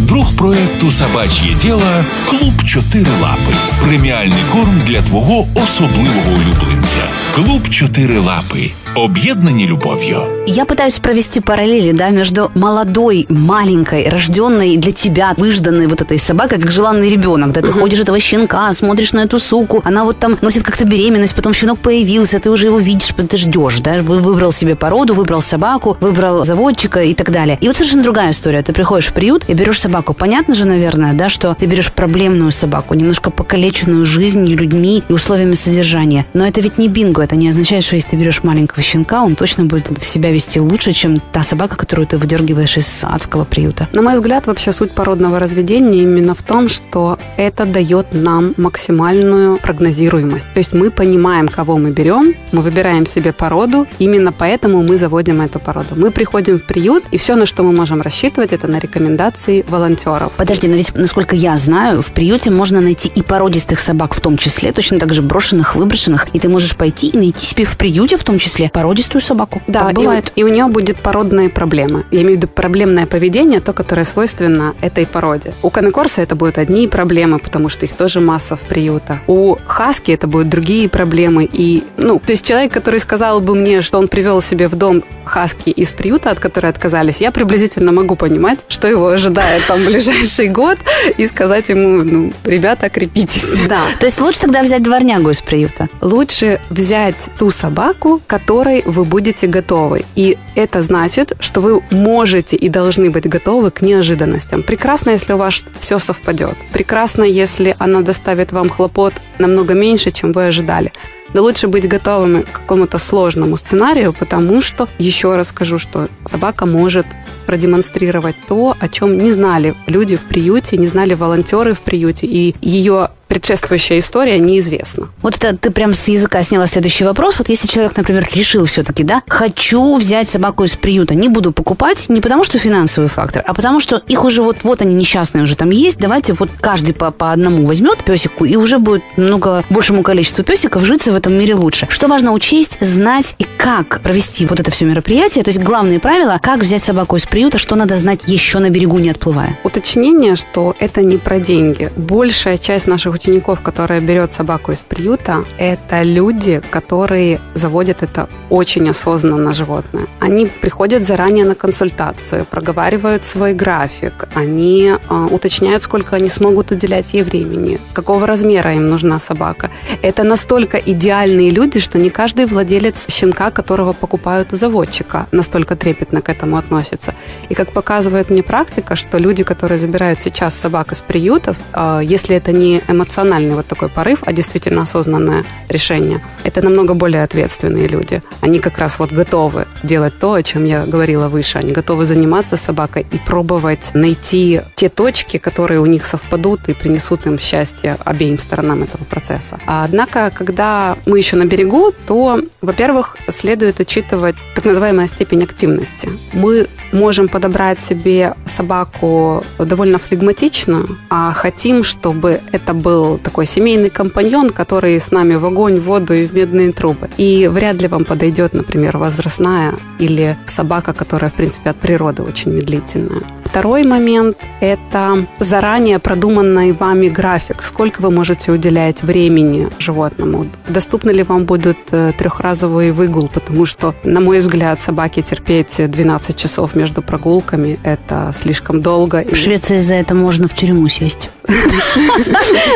Друг 0.09 0.37
проекту 0.37 0.91
Собач'є 0.91 1.55
діло 1.63 2.05
Клуб 2.31 2.65
Чотири 2.67 3.11
Лапи. 3.23 3.55
Преміальний 3.87 4.45
корм 4.53 4.83
для 4.87 5.03
твого 5.03 5.47
особливого 5.55 6.31
улюбленця. 6.31 7.09
Клуб 7.35 7.69
Чотири 7.69 8.19
Лапи. 8.19 8.71
Об'єднані 8.95 9.67
любов'ю. 9.67 10.23
Я 10.47 10.65
пытаюсь 10.65 11.01
провести 11.01 11.41
параллели, 11.41 11.93
да, 11.93 12.11
между 12.11 12.51
молодой, 12.55 13.27
маленькой, 13.29 14.09
рожденной 14.09 14.77
для 14.77 14.93
тебя, 14.93 15.35
выжданной 15.39 15.87
вот 15.87 16.01
этой 16.01 16.19
собакой, 16.19 16.59
как 16.59 16.71
желанный 16.71 17.11
ребенок, 17.11 17.53
да, 17.53 17.61
ты 17.61 17.73
ходишь 17.73 18.01
этого 18.01 18.21
щенка, 18.21 18.73
смотришь 18.73 19.13
на 19.13 19.21
эту 19.23 19.39
суку, 19.39 19.81
она 19.85 20.05
вот 20.05 20.19
там 20.19 20.37
носит 20.43 20.63
как-то 20.65 20.85
беременность, 20.85 21.35
потом 21.37 21.55
щенок 21.55 21.79
появился, 21.79 22.39
ты 22.41 22.51
уже 22.51 22.67
его 22.67 22.79
видишь, 22.81 23.15
ты 23.29 23.37
ждешь, 23.37 23.81
да, 23.81 24.01
Вы- 24.03 24.19
выбрал 24.19 24.53
себе 24.53 24.75
породу, 24.75 25.15
выбрал 25.15 25.43
собаку, 25.43 25.97
выбрал 26.01 26.45
заводчика 26.45 27.03
и 27.03 27.15
так 27.15 27.31
далее. 27.31 27.57
И 27.63 27.67
вот 27.69 27.77
совершенно 27.77 28.03
другая 28.03 28.31
история. 28.31 28.63
Ты 28.63 28.73
приходишь 28.73 29.11
в 29.11 29.13
приют 29.13 29.45
и 29.49 29.55
берешь 29.55 29.81
собаку. 29.81 30.13
Понятно 30.13 30.55
же, 30.55 30.65
наверное, 30.65 31.13
да, 31.15 31.29
что 31.29 31.55
ты 31.61 31.67
берешь 31.67 31.93
проблемную 31.93 32.53
собаку, 32.53 32.95
немножко 32.95 33.31
покалеченную 33.31 34.07
жизнью, 34.07 34.59
людьми 34.59 35.03
и 35.09 35.13
условиями 35.13 35.55
содержания. 35.55 36.25
Но 36.35 36.45
это 36.45 36.61
ведь 36.61 36.79
не 36.79 36.89
бинго, 36.89 37.23
это 37.23 37.37
не 37.37 37.49
означает, 37.49 37.85
что 37.85 37.97
если 37.97 38.11
ты 38.11 38.17
берешь 38.17 38.43
маленького 38.43 38.82
щенка, 38.83 39.23
он 39.23 39.37
точно 39.37 39.65
будет 39.65 40.03
себя 40.03 40.31
вести 40.31 40.61
лучше, 40.61 40.93
чем 40.93 41.21
та 41.21 41.43
собака, 41.43 41.77
которую 41.77 42.07
ты 42.07 42.19
выдергиваешь 42.19 42.77
из 42.77 43.05
адского 43.05 43.45
приюта. 43.45 43.89
На 43.93 44.03
мой 44.03 44.15
взгляд, 44.15 44.47
вообще 44.47 44.73
суть 44.73 44.93
породного 44.93 45.39
разведения 45.39 46.03
именно 46.03 46.35
в 46.35 46.43
том, 46.43 46.69
что 46.69 47.19
это 47.37 47.65
дает 47.65 48.07
нам 48.13 48.55
максимальную 48.57 49.59
прогнозируемость. 49.59 50.53
То 50.53 50.59
есть 50.59 50.73
мы 50.73 50.91
понимаем, 50.91 51.49
кого 51.49 51.77
мы 51.77 51.91
берем, 51.91 52.35
мы 52.53 52.63
выбираем 52.63 53.07
себе 53.07 53.33
породу, 53.33 53.87
именно 53.99 54.33
поэтому 54.33 54.83
мы 54.83 54.97
заводим 54.97 55.41
эту 55.41 55.59
породу. 55.59 55.95
Мы 55.97 56.11
приходим 56.11 56.59
в 56.59 56.65
приют, 56.65 57.05
и 57.11 57.19
все, 57.19 57.37
на 57.37 57.47
что 57.47 57.63
мы 57.63 57.73
можем 57.73 58.03
рассчитывать, 58.03 58.53
это 58.53 58.67
на 58.67 58.79
рекомендации 58.79 59.65
волонтеров. 59.69 60.33
Подожди, 60.37 60.69
но 60.69 60.75
ведь, 60.75 60.95
насколько 60.95 61.37
я 61.37 61.57
знаю, 61.57 62.03
в 62.03 62.13
приюте 62.13 62.51
можно 62.51 62.81
найти 62.81 63.11
и 63.15 63.23
породистых 63.23 63.81
собак 63.81 64.15
в 64.15 64.21
том 64.21 64.37
числе, 64.37 64.73
точно 64.73 64.99
так 64.99 65.15
же 65.15 65.23
брошенных, 65.23 65.77
выброшенных, 65.77 66.29
и 66.33 66.39
ты 66.39 66.49
можешь 66.49 66.77
пойти 66.77 67.09
и 67.09 67.19
найти 67.19 67.45
себе 67.45 67.65
в 67.65 67.77
приюте 67.77 68.17
в 68.17 68.25
том 68.25 68.39
числе 68.39 68.71
породистую 68.73 69.23
собаку. 69.23 69.63
Да, 69.67 69.85
так 69.85 69.93
и, 69.93 69.97
бывает. 69.97 70.33
и 70.35 70.45
у 70.45 70.49
нее 70.49 70.67
будет 70.67 70.99
породные 70.99 71.49
проблемы. 71.49 72.05
Я 72.11 72.23
имею 72.23 72.35
в 72.35 72.37
виду 72.39 72.49
проблемное 72.49 73.07
поведение, 73.07 73.61
то, 73.61 73.73
которое 73.73 74.05
свойственно 74.05 74.75
этой 74.81 75.07
породе. 75.07 75.53
У 75.63 75.71
канекорса 75.71 76.23
это 76.23 76.35
будут 76.35 76.59
одни 76.59 76.89
проблемы, 76.89 77.39
потому 77.39 77.69
что 77.69 77.85
их 77.85 77.93
тоже 77.93 78.21
масса 78.21 78.57
в 78.57 78.61
приютах. 78.61 79.19
У 79.27 79.57
хаски 79.67 80.11
это 80.11 80.27
будут 80.27 80.49
другие 80.49 80.89
проблемы. 80.89 81.49
И, 81.53 81.85
ну, 81.97 82.19
то 82.19 82.33
есть 82.33 82.45
человек, 82.47 82.73
который 82.73 83.01
сказал 83.01 83.41
бы 83.41 83.55
мне, 83.55 83.83
что 83.83 83.99
он 83.99 84.09
привел 84.09 84.43
себе 84.43 84.69
в 84.69 84.75
дом 84.75 85.03
хаски 85.25 85.71
из 85.71 85.93
приюта, 85.93 86.31
от 86.31 86.41
которой 86.41 86.67
отказались, 86.67 87.21
я 87.21 87.31
приблизительно 87.31 87.93
могу 87.93 88.17
понимать, 88.17 88.59
что 88.69 88.89
его 88.89 89.09
ожидает 89.09 89.67
там 89.67 89.85
ближайший 89.85 90.49
год, 90.49 90.79
и 91.17 91.27
сказать 91.27 91.69
ему, 91.69 92.03
ну, 92.05 92.33
ребята, 92.45 92.89
крепитесь. 92.89 93.59
Да. 93.69 93.81
То 93.99 94.07
есть 94.07 94.21
лучше 94.21 94.41
тогда 94.41 94.63
взять 94.63 94.83
дворнягу 94.83 95.31
из 95.31 95.41
приюта. 95.41 95.89
Лучше 96.01 96.61
взять 96.71 97.29
ту 97.39 97.51
собаку, 97.51 98.21
которой 98.63 98.83
вы 98.87 99.05
будете 99.05 99.49
готовы. 99.49 100.05
И 100.15 100.39
это 100.55 100.83
значит, 100.83 101.33
что 101.41 101.61
вы 101.61 101.83
можете 101.91 102.57
и 102.57 102.69
должны 102.69 103.11
быть 103.11 103.29
готовы 103.29 103.73
к 103.73 103.83
неожиданностям. 103.83 104.63
Прекрасно, 104.63 105.11
если 105.11 105.33
у 105.33 105.37
вас 105.37 105.65
все 105.81 105.99
совпадет. 105.99 106.57
Прекрасно, 106.73 107.25
если 107.25 107.75
она 107.81 108.03
доставит 108.03 108.53
вам 108.53 108.69
хлопот 108.69 109.15
намного 109.39 109.75
меньше, 109.75 110.13
чем 110.13 110.33
вы 110.33 110.47
ожидали. 110.47 110.93
Но 111.35 111.43
лучше 111.43 111.67
быть 111.67 111.89
готовыми 111.89 112.43
к 112.43 112.53
какому-то 112.53 112.99
сложному 112.99 113.57
сценарию, 113.57 114.13
потому 114.13 114.63
что, 114.63 114.87
еще 114.99 115.35
раз 115.35 115.49
скажу, 115.49 115.79
что 115.79 116.09
собака 116.25 116.65
может 116.65 117.07
продемонстрировать 117.47 118.37
то, 118.47 118.77
о 118.79 118.89
чем 118.89 119.19
не 119.19 119.33
знали 119.33 119.75
люди 119.87 120.17
в 120.17 120.21
приюте, 120.21 120.77
не 120.77 120.87
знали 120.87 121.15
волонтеры 121.15 121.75
в 121.75 121.81
приюте, 121.81 122.27
и 122.27 122.55
ее 122.61 123.09
предшествующая 123.33 123.99
история 123.99 124.39
неизвестна. 124.39 125.09
Вот 125.23 125.37
это 125.37 125.57
ты 125.57 125.71
прям 125.71 125.95
с 125.95 126.07
языка 126.09 126.43
сняла 126.43 126.67
следующий 126.67 127.05
вопрос. 127.05 127.39
Вот 127.39 127.49
если 127.49 127.67
человек, 127.67 127.97
например, 127.97 128.29
решил 128.35 128.67
все-таки, 128.67 129.05
да, 129.05 129.23
хочу 129.27 129.97
взять 129.97 130.29
собаку 130.29 130.65
из 130.65 130.77
приюта, 130.77 131.15
не 131.15 131.31
буду 131.31 131.51
покупать, 131.51 132.11
не 132.11 132.21
потому 132.21 132.45
что 132.45 132.59
финансовый 132.59 133.07
фактор, 133.07 133.43
а 133.47 133.55
потому 133.55 133.81
что 133.81 134.03
их 134.07 134.23
уже 134.25 134.43
вот, 134.43 134.59
вот 134.65 134.83
они 134.83 134.95
несчастные 134.95 135.45
уже 135.45 135.57
там 135.57 135.71
есть, 135.71 135.97
давайте 135.97 136.35
вот 136.35 136.51
каждый 136.61 136.93
по, 136.93 137.11
по 137.11 137.33
одному 137.33 137.65
возьмет 137.65 138.05
песику, 138.05 138.45
и 138.45 138.55
уже 138.57 138.79
будет 138.79 139.03
много 139.17 139.65
большему 139.71 140.03
количеству 140.03 140.45
песиков 140.45 140.85
житься 140.85 141.11
в 141.11 141.17
этом 141.17 141.33
мире 141.33 141.55
лучше. 141.55 141.87
Что 141.89 142.09
важно 142.09 142.33
учесть, 142.33 142.77
знать 142.83 143.35
и 143.39 143.47
как 143.57 144.03
провести 144.03 144.45
вот 144.45 144.61
это 144.61 144.71
все 144.71 144.85
мероприятие, 144.85 145.43
то 145.43 145.49
есть 145.49 145.61
главные 145.63 146.01
правила, 146.01 146.39
как 146.43 146.61
взять 146.61 146.85
собаку 146.85 147.17
из 147.17 147.25
приюта, 147.25 147.57
что 147.57 147.77
надо 147.77 147.97
знать 147.97 148.21
еще 148.27 148.59
на 148.59 148.69
берегу, 148.69 148.99
не 148.99 149.09
отплывая. 149.09 149.59
Уточнение, 149.65 150.37
что 150.37 150.77
это 150.79 151.01
не 151.01 151.17
про 151.17 151.39
деньги. 151.39 151.91
Большая 151.97 152.59
часть 152.59 152.87
наших 152.87 153.22
учеников, 153.23 153.61
которая 153.61 154.01
берет 154.01 154.33
собаку 154.33 154.73
из 154.73 154.83
приюта, 154.83 155.45
это 155.59 156.03
люди, 156.03 156.61
которые 156.71 157.39
заводят 157.55 158.03
это 158.03 158.29
очень 158.51 158.91
осознанно 158.91 159.53
животное. 159.53 160.07
Они 160.21 160.47
приходят 160.47 161.07
заранее 161.07 161.45
на 161.45 161.55
консультацию, 161.55 162.45
проговаривают 162.45 163.25
свой 163.25 163.55
график, 163.55 164.29
они 164.35 164.93
э, 164.93 165.27
уточняют, 165.31 165.83
сколько 165.83 166.17
они 166.17 166.29
смогут 166.29 166.71
уделять 166.73 167.15
ей 167.15 167.23
времени, 167.23 167.79
какого 167.93 168.27
размера 168.27 168.73
им 168.75 168.91
нужна 168.91 169.21
собака. 169.21 169.71
Это 170.03 170.25
настолько 170.25 170.77
идеальные 170.77 171.51
люди, 171.51 171.81
что 171.81 171.99
не 171.99 172.11
каждый 172.11 172.47
владелец 172.47 173.07
щенка, 173.09 173.51
которого 173.51 173.93
покупают 173.93 174.53
у 174.53 174.57
заводчика, 174.57 175.27
настолько 175.33 175.77
трепетно 175.77 176.21
к 176.23 176.29
этому 176.29 176.57
относится. 176.57 177.15
И 177.51 177.55
как 177.55 177.73
показывает 177.73 178.31
мне 178.31 178.43
практика, 178.43 178.97
что 178.97 179.19
люди, 179.19 179.45
которые 179.45 179.79
забирают 179.79 180.21
сейчас 180.21 180.55
собак 180.55 180.93
из 180.93 181.01
приютов, 181.01 181.57
э, 181.73 182.01
если 182.03 182.37
это 182.37 182.53
не 182.53 182.83
эмоциональный 183.13 183.55
вот 183.55 183.67
такой 183.67 183.89
порыв, 183.89 184.19
а 184.23 184.33
действительно 184.33 184.83
осознанное 184.83 185.45
решение, 185.69 186.21
это 186.45 186.63
намного 186.63 186.95
более 186.95 187.23
ответственные 187.25 187.89
люди. 187.89 188.23
Они 188.41 188.59
как 188.59 188.79
раз 188.79 188.99
вот 188.99 189.13
готовы 189.13 189.67
делать 189.83 190.19
то, 190.19 190.33
о 190.33 190.43
чем 190.43 190.65
я 190.65 190.87
говорила 190.87 191.29
выше. 191.29 191.59
Они 191.59 191.73
готовы 191.73 192.05
заниматься 192.05 192.57
собакой 192.57 193.07
и 193.13 193.19
пробовать 193.19 193.91
найти 193.95 194.61
те 194.77 194.89
точки, 194.89 195.39
которые 195.39 195.81
у 195.81 195.87
них 195.87 196.05
совпадут 196.05 196.69
и 196.69 196.75
принесут 196.75 197.27
им 197.27 197.39
счастье 197.39 197.97
обеим 198.05 198.39
сторонам 198.39 198.83
этого 198.83 199.05
процесса. 199.05 199.59
А 199.67 199.85
однако, 199.85 200.33
когда 200.35 200.97
мы 201.07 201.19
еще 201.19 201.37
на 201.37 201.45
берегу, 201.45 201.93
то, 202.07 202.41
во-первых, 202.61 203.17
следует 203.29 203.81
учитывать 203.81 204.37
так 204.55 204.65
называемая 204.65 205.09
степень 205.09 205.43
активности. 205.43 206.09
Мы 206.33 206.67
можем 206.93 207.29
подобрать 207.29 207.83
себе 207.83 208.35
собаку 208.47 209.45
довольно 209.59 209.99
флегматичную, 209.99 210.99
а 211.11 211.33
хотим, 211.33 211.85
чтобы 211.85 212.41
это 212.53 212.75
был 212.75 213.02
такой 213.23 213.47
семейный 213.47 213.91
компаньон, 213.91 214.51
который 214.51 215.01
с 215.01 215.11
нами 215.11 215.35
в 215.35 215.45
огонь, 215.45 215.81
в 215.81 215.85
воду 215.85 216.15
и 216.15 216.27
в 216.27 216.35
медные 216.35 216.73
трубы. 216.73 217.09
И 217.17 217.49
вряд 217.49 217.81
ли 217.83 217.89
вам 217.89 218.05
подойдет, 218.05 218.55
например, 218.55 218.97
возрастная 218.99 219.75
или 219.99 220.37
собака, 220.47 220.93
которая, 220.93 221.31
в 221.31 221.35
принципе, 221.35 221.71
от 221.71 221.77
природы 221.77 222.23
очень 222.23 222.53
медлительная. 222.53 223.23
Второй 223.53 223.85
момент– 223.85 224.39
это 224.61 225.27
заранее 225.39 225.99
продуманный 225.99 226.73
вами 226.73 227.09
график. 227.09 227.63
Сколько 227.63 228.01
вы 228.01 228.11
можете 228.11 228.51
уделять 228.51 229.03
времени 229.03 229.69
животному? 229.79 230.47
Доступны 230.69 231.11
ли 231.11 231.23
вам 231.23 231.45
будут 231.45 231.77
э, 231.91 232.13
трехразовый 232.17 232.93
выгул? 232.93 233.29
Потому 233.29 233.67
что, 233.67 233.95
на 234.05 234.21
мой 234.21 234.41
взгляд, 234.41 234.81
собаке 234.81 235.21
терпеть 235.21 235.75
12 235.77 236.35
часов 236.35 236.75
между 236.75 237.03
прогулками– 237.03 237.79
это 237.85 238.33
слишком 238.35 238.81
долго. 238.81 239.23
В 239.31 239.37
Швеции 239.37 239.81
за 239.81 239.97
это 239.97 240.15
можно 240.15 240.49
в 240.49 240.55
тюрьму 240.55 240.89
сесть. 240.89 241.29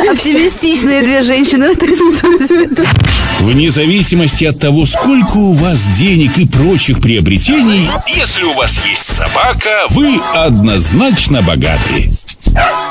Оптимистичные 0.11 1.03
две 1.03 1.23
женщины 1.23 1.75
в. 1.75 3.41
Вне 3.41 3.71
зависимости 3.71 4.45
от 4.45 4.59
того, 4.59 4.87
сколько 4.87 5.37
у 5.37 5.53
вас 5.53 5.85
денег 5.97 6.39
и 6.39 6.47
прочих 6.47 7.01
приобретений, 7.01 7.89
если 8.07 8.45
у 8.45 8.53
вас 8.53 8.85
есть 8.87 9.07
собака, 9.07 9.87
вы 9.91 10.21
однозначно 10.33 11.43
богаты. 11.43 12.11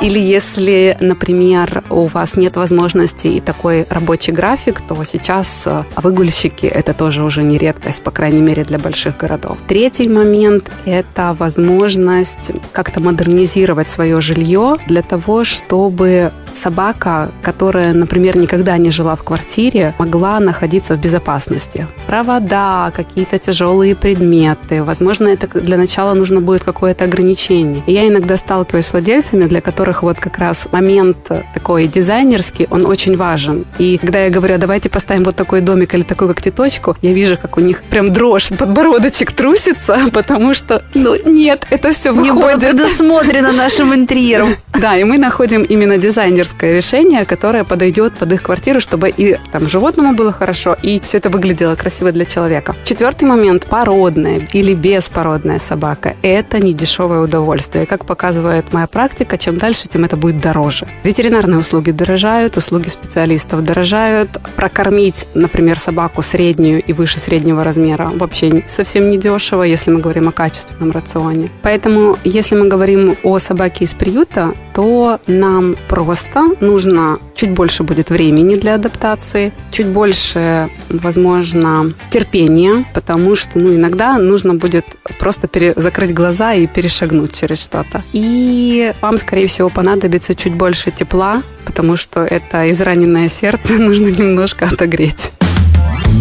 Или 0.01 0.19
если, 0.19 0.97
например, 0.99 1.83
у 1.89 2.07
вас 2.07 2.35
нет 2.35 2.57
возможности 2.57 3.27
и 3.27 3.39
такой 3.39 3.85
рабочий 3.89 4.31
график, 4.31 4.81
то 4.81 5.01
сейчас 5.05 5.63
э, 5.65 5.83
выгульщики– 5.95 6.65
это 6.67 6.93
тоже 6.93 7.23
уже 7.23 7.41
не 7.41 7.57
редкость, 7.57 8.03
по 8.03 8.11
крайней 8.11 8.41
мере, 8.41 8.65
для 8.65 8.77
больших 8.77 9.17
городов. 9.17 9.57
Третий 9.67 10.09
момент– 10.09 10.69
это 10.85 11.35
возможность 11.39 12.51
как-то 12.73 12.99
модернизировать 12.99 13.89
свое 13.89 14.19
жилье 14.19 14.77
для 14.87 15.01
того, 15.01 15.45
чтобы 15.45 16.31
собака, 16.57 17.31
которая, 17.41 17.93
например, 17.93 18.37
никогда 18.37 18.77
не 18.77 18.91
жила 18.91 19.15
в 19.15 19.23
квартире, 19.23 19.93
могла 19.99 20.39
находиться 20.39 20.95
в 20.95 20.99
безопасности. 20.99 21.87
Провода, 22.07 22.91
какие-то 22.95 23.39
тяжелые 23.39 23.95
предметы. 23.95 24.83
Возможно, 24.83 25.27
это 25.27 25.47
для 25.59 25.77
начала 25.77 26.13
нужно 26.13 26.41
будет 26.41 26.63
какое-то 26.63 27.05
ограничение. 27.05 27.83
И 27.85 27.93
я 27.93 28.07
иногда 28.07 28.37
сталкиваюсь 28.37 28.85
с 28.85 28.91
владельцами, 28.91 29.43
для 29.43 29.61
которых 29.61 30.03
вот 30.03 30.19
как 30.19 30.37
раз 30.37 30.67
момент 30.71 31.17
такой 31.53 31.87
дизайнерский, 31.87 32.67
он 32.69 32.85
очень 32.85 33.17
важен. 33.17 33.65
И 33.77 33.97
когда 33.97 34.25
я 34.25 34.29
говорю, 34.29 34.55
«А 34.55 34.57
давайте 34.57 34.89
поставим 34.89 35.23
вот 35.23 35.35
такой 35.35 35.61
домик 35.61 35.93
или 35.93 36.03
такую 36.03 36.29
когтеточку, 36.29 36.95
я 37.01 37.13
вижу, 37.13 37.37
как 37.37 37.57
у 37.57 37.61
них 37.61 37.83
прям 37.83 38.13
дрожь, 38.13 38.49
подбородочек 38.49 39.31
трусится, 39.31 39.99
потому 40.13 40.53
что, 40.53 40.83
ну, 40.93 41.15
нет, 41.25 41.65
это 41.69 41.91
все 41.91 42.11
выходит. 42.11 42.35
Не 42.35 42.41
было 42.41 42.57
предусмотрено 42.57 43.51
нашим 43.51 43.93
интерьером. 43.93 44.55
Да, 44.75 44.97
и 44.97 45.05
мы 45.05 45.17
находим 45.17 45.63
именно 45.63 45.97
дизайнерское 46.45 46.75
решение, 46.75 47.25
которое 47.25 47.63
подойдет 47.63 48.13
под 48.13 48.31
их 48.31 48.43
квартиру, 48.43 48.79
чтобы 48.79 49.09
и 49.09 49.37
там 49.51 49.67
животному 49.67 50.13
было 50.13 50.31
хорошо, 50.31 50.75
и 50.81 50.99
все 50.99 51.17
это 51.17 51.29
выглядело 51.29 51.75
красиво 51.75 52.11
для 52.11 52.25
человека. 52.25 52.75
Четвертый 52.83 53.25
момент– 53.27 53.65
породная 53.69 54.41
или 54.53 54.73
беспородная 54.73 55.59
собака. 55.59 56.15
Это 56.21 56.59
не 56.59 56.73
дешевое 56.73 57.21
удовольствие. 57.21 57.85
Как 57.85 58.05
показывает 58.05 58.73
моя 58.73 58.87
практика, 58.87 59.37
чем 59.37 59.57
дальше, 59.57 59.87
тем 59.87 60.05
это 60.05 60.17
будет 60.17 60.39
дороже. 60.39 60.87
Ветеринарные 61.03 61.59
услуги 61.59 61.91
дорожают, 61.91 62.57
услуги 62.57 62.89
специалистов 62.89 63.63
дорожают. 63.63 64.29
Прокормить, 64.55 65.27
например, 65.33 65.79
собаку 65.79 66.21
среднюю 66.21 66.83
и 66.83 66.93
выше 66.93 67.19
среднего 67.19 67.63
размера 67.63 68.11
вообще 68.13 68.63
совсем 68.67 69.09
не 69.09 69.17
дешево, 69.17 69.63
если 69.63 69.91
мы 69.91 69.99
говорим 69.99 70.27
о 70.27 70.31
качественном 70.31 70.91
рационе. 70.91 71.49
Поэтому, 71.61 72.17
если 72.23 72.55
мы 72.55 72.67
говорим 72.67 73.15
о 73.23 73.39
собаке 73.39 73.85
из 73.85 73.93
приюта, 73.93 74.53
то 74.73 75.19
нам 75.27 75.75
просто 75.87 76.34
нужно 76.60 77.18
чуть 77.34 77.50
больше 77.50 77.82
будет 77.82 78.10
времени 78.10 78.56
для 78.56 78.74
адаптации, 78.74 79.52
чуть 79.70 79.86
больше, 79.86 80.68
возможно, 80.88 81.92
терпения, 82.10 82.84
потому 82.94 83.36
что 83.36 83.50
ну, 83.58 83.74
иногда 83.74 84.18
нужно 84.18 84.54
будет 84.54 84.84
просто 85.18 85.48
пере- 85.48 85.74
закрыть 85.76 86.12
глаза 86.14 86.54
и 86.54 86.66
перешагнуть 86.66 87.40
через 87.40 87.58
что-то. 87.62 88.02
И 88.12 88.92
вам, 89.02 89.18
скорее 89.18 89.46
всего, 89.46 89.70
понадобится 89.70 90.34
чуть 90.34 90.54
больше 90.54 90.90
тепла, 90.90 91.42
потому 91.64 91.96
что 91.96 92.20
это 92.20 92.70
израненное 92.70 93.28
сердце 93.28 93.72
нужно 93.74 94.08
немножко 94.08 94.68
отогреть. 94.72 95.32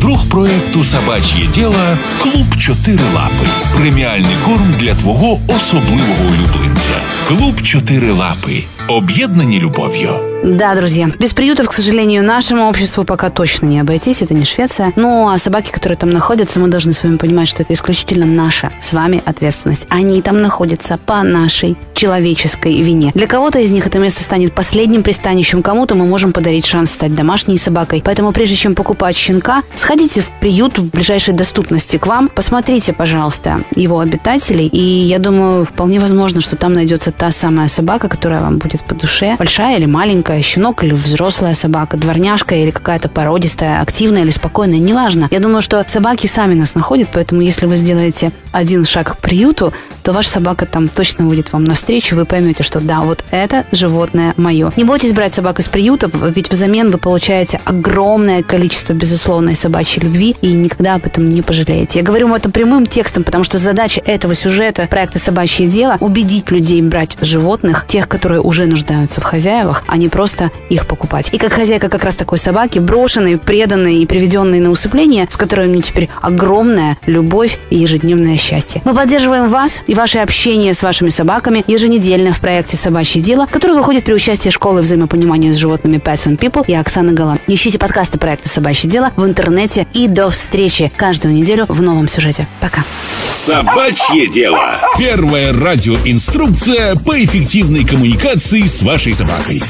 Друг 0.01 0.29
проекту 0.29 0.83
Собач'є 0.83 1.47
діло 1.53 1.97
Клуб 2.21 2.57
Чотири 2.59 3.03
Лапи. 3.15 3.47
Преміальний 3.77 4.35
корм 4.45 4.75
для 4.79 4.95
твого 4.95 5.39
особливого 5.57 6.23
улюбленця. 6.25 7.01
Клуб 7.27 7.61
Чотири 7.61 8.11
Лапи. 8.11 8.63
Об'єднані 8.88 9.60
любов'ю. 9.60 10.34
Да, 10.44 10.74
друзья, 10.74 11.10
без 11.18 11.32
приютов, 11.32 11.68
к 11.68 11.72
сожалению, 11.72 12.22
нашему 12.22 12.68
обществу 12.68 13.04
пока 13.04 13.30
точно 13.30 13.66
не 13.66 13.80
обойтись, 13.80 14.20
это 14.22 14.34
не 14.34 14.44
Швеция. 14.44 14.92
Ну, 14.94 15.26
а 15.28 15.38
собаки, 15.38 15.70
которые 15.70 15.96
там 15.96 16.10
находятся, 16.10 16.60
мы 16.60 16.68
должны 16.68 16.92
с 16.92 17.02
вами 17.02 17.16
понимать, 17.16 17.48
что 17.48 17.62
это 17.62 17.72
исключительно 17.72 18.26
наша 18.26 18.70
с 18.78 18.92
вами 18.92 19.22
ответственность. 19.24 19.86
Они 19.88 20.20
там 20.20 20.42
находятся 20.42 20.98
по 20.98 21.22
нашей 21.22 21.76
человеческой 21.94 22.82
вине. 22.82 23.10
Для 23.14 23.26
кого-то 23.26 23.58
из 23.58 23.72
них 23.72 23.86
это 23.86 23.98
место 23.98 24.22
станет 24.22 24.52
последним 24.52 25.02
пристанищем, 25.02 25.62
кому-то 25.62 25.94
мы 25.94 26.04
можем 26.04 26.32
подарить 26.32 26.66
шанс 26.66 26.90
стать 26.90 27.14
домашней 27.14 27.56
собакой. 27.56 28.02
Поэтому 28.04 28.32
прежде 28.32 28.56
чем 28.56 28.74
покупать 28.74 29.16
щенка, 29.16 29.62
сходите 29.74 30.20
в 30.20 30.28
приют 30.40 30.78
в 30.78 30.90
ближайшей 30.90 31.32
доступности 31.32 31.96
к 31.96 32.06
вам, 32.06 32.28
посмотрите, 32.28 32.92
пожалуйста, 32.92 33.60
его 33.74 33.98
обитателей, 33.98 34.66
и 34.66 34.78
я 34.78 35.18
думаю, 35.18 35.64
вполне 35.64 36.00
возможно, 36.00 36.42
что 36.42 36.56
там 36.56 36.74
найдется 36.74 37.12
та 37.12 37.30
самая 37.30 37.68
собака, 37.68 38.08
которая 38.08 38.42
вам 38.42 38.58
будет 38.58 38.73
по 38.82 38.94
душе, 38.94 39.36
большая 39.38 39.78
или 39.78 39.86
маленькая, 39.86 40.42
щенок 40.42 40.82
или 40.84 40.92
взрослая 40.92 41.54
собака, 41.54 41.96
дворняжка 41.96 42.54
или 42.54 42.70
какая-то 42.70 43.08
породистая, 43.08 43.80
активная 43.80 44.22
или 44.22 44.30
спокойная, 44.30 44.78
неважно. 44.78 45.28
Я 45.30 45.40
думаю, 45.40 45.62
что 45.62 45.84
собаки 45.86 46.26
сами 46.26 46.54
нас 46.54 46.74
находят, 46.74 47.08
поэтому 47.12 47.40
если 47.40 47.66
вы 47.66 47.76
сделаете 47.76 48.32
один 48.52 48.84
шаг 48.84 49.16
к 49.16 49.18
приюту, 49.18 49.72
то 50.04 50.12
ваша 50.12 50.28
собака 50.28 50.66
там 50.66 50.88
точно 50.88 51.24
будет 51.24 51.52
вам 51.52 51.64
навстречу, 51.64 52.14
вы 52.14 52.26
поймете, 52.26 52.62
что 52.62 52.80
да, 52.80 53.00
вот 53.00 53.24
это 53.30 53.64
животное 53.72 54.34
мое. 54.36 54.70
Не 54.76 54.84
бойтесь 54.84 55.12
брать 55.12 55.34
собак 55.34 55.60
из 55.60 55.68
приютов, 55.68 56.12
ведь 56.14 56.50
взамен 56.50 56.90
вы 56.90 56.98
получаете 56.98 57.58
огромное 57.64 58.42
количество 58.42 58.92
безусловной 58.92 59.54
собачьей 59.54 60.04
любви 60.04 60.36
и 60.42 60.48
никогда 60.48 60.96
об 60.96 61.06
этом 61.06 61.30
не 61.30 61.40
пожалеете. 61.40 62.00
Я 62.00 62.04
говорю 62.04 62.28
вам 62.28 62.36
это 62.36 62.50
прямым 62.50 62.84
текстом, 62.84 63.24
потому 63.24 63.44
что 63.44 63.56
задача 63.56 64.02
этого 64.04 64.34
сюжета 64.34 64.86
проекта 64.90 65.18
«Собачье 65.18 65.66
дело» 65.66 65.96
убедить 66.00 66.50
людей 66.50 66.82
брать 66.82 67.16
животных, 67.22 67.86
тех, 67.88 68.06
которые 68.06 68.42
уже 68.42 68.66
нуждаются 68.66 69.22
в 69.22 69.24
хозяевах, 69.24 69.84
а 69.86 69.96
не 69.96 70.08
просто 70.08 70.50
их 70.68 70.86
покупать. 70.86 71.30
И 71.32 71.38
как 71.38 71.52
хозяйка 71.52 71.88
как 71.88 72.04
раз 72.04 72.14
такой 72.14 72.36
собаки, 72.36 72.78
брошенной, 72.78 73.38
преданной 73.38 74.02
и 74.02 74.06
приведенной 74.06 74.60
на 74.60 74.70
усыпление, 74.70 75.26
с 75.30 75.36
которой 75.38 75.66
у 75.66 75.70
меня 75.70 75.82
теперь 75.82 76.10
огромная 76.20 76.98
любовь 77.06 77.58
и 77.70 77.78
ежедневное 77.78 78.36
счастье. 78.36 78.82
Мы 78.84 78.94
поддерживаем 78.94 79.48
вас 79.48 79.82
и 79.86 79.93
ваше 79.93 80.19
общение 80.19 80.73
с 80.73 80.83
вашими 80.83 81.09
собаками 81.09 81.63
еженедельно 81.67 82.33
в 82.33 82.39
проекте 82.39 82.77
«Собачье 82.77 83.21
дело», 83.21 83.47
который 83.49 83.75
выходит 83.75 84.03
при 84.03 84.13
участии 84.13 84.49
школы 84.49 84.81
взаимопонимания 84.81 85.53
с 85.53 85.57
животными 85.57 85.97
Pets 85.97 86.27
and 86.27 86.37
People 86.37 86.63
и 86.67 86.73
Оксаны 86.73 87.13
Галан. 87.13 87.39
Ищите 87.47 87.77
подкасты 87.77 88.17
проекта 88.17 88.49
«Собачье 88.49 88.89
дело» 88.89 89.11
в 89.15 89.25
интернете 89.25 89.87
и 89.93 90.07
до 90.07 90.29
встречи 90.29 90.91
каждую 90.95 91.33
неделю 91.33 91.65
в 91.67 91.81
новом 91.81 92.07
сюжете. 92.07 92.47
Пока. 92.61 92.83
Собачье 93.31 94.27
дело. 94.29 94.77
Первая 94.97 95.53
радиоинструкция 95.53 96.95
по 96.95 97.17
эффективной 97.23 97.85
коммуникации 97.85 98.65
с 98.65 98.83
вашей 98.83 99.13
собакой. 99.13 99.61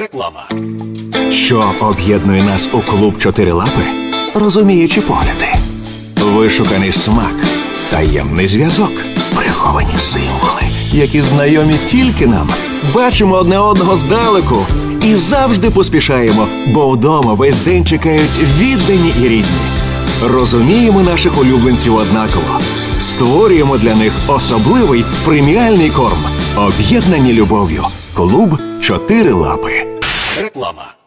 Реклама. 0.00 0.48
Що 1.30 1.74
об'єднує 1.80 2.42
нас 2.42 2.68
у 2.72 2.80
клуб 2.80 3.18
чотири 3.18 3.52
лапи? 3.52 3.82
Розуміючі 4.34 5.00
погляди, 5.00 5.46
вишуканий 6.16 6.92
смак, 6.92 7.34
таємний 7.91 8.47
зв'язок, 8.47 8.91
приховані 9.35 9.97
символи, 9.97 10.61
які 10.91 11.21
знайомі 11.21 11.77
тільки 11.85 12.27
нам. 12.27 12.49
Бачимо 12.93 13.35
одне 13.35 13.59
одного 13.59 13.97
здалеку 13.97 14.65
і 15.05 15.15
завжди 15.15 15.69
поспішаємо, 15.69 16.47
бо 16.73 16.89
вдома 16.89 17.33
весь 17.33 17.61
день 17.61 17.85
чекають 17.85 18.39
віддані 18.57 19.13
і 19.23 19.27
рідні. 19.27 19.59
Розуміємо 20.23 21.01
наших 21.01 21.37
улюбленців 21.37 21.95
однаково. 21.95 22.59
Створюємо 22.99 23.77
для 23.77 23.95
них 23.95 24.13
особливий 24.27 25.05
преміальний 25.25 25.89
корм, 25.89 26.25
об'єднані 26.57 27.33
любов'ю. 27.33 27.85
Клуб 28.13 28.59
чотири 28.81 29.31
лапи. 29.33 29.87
Реклама. 30.41 30.98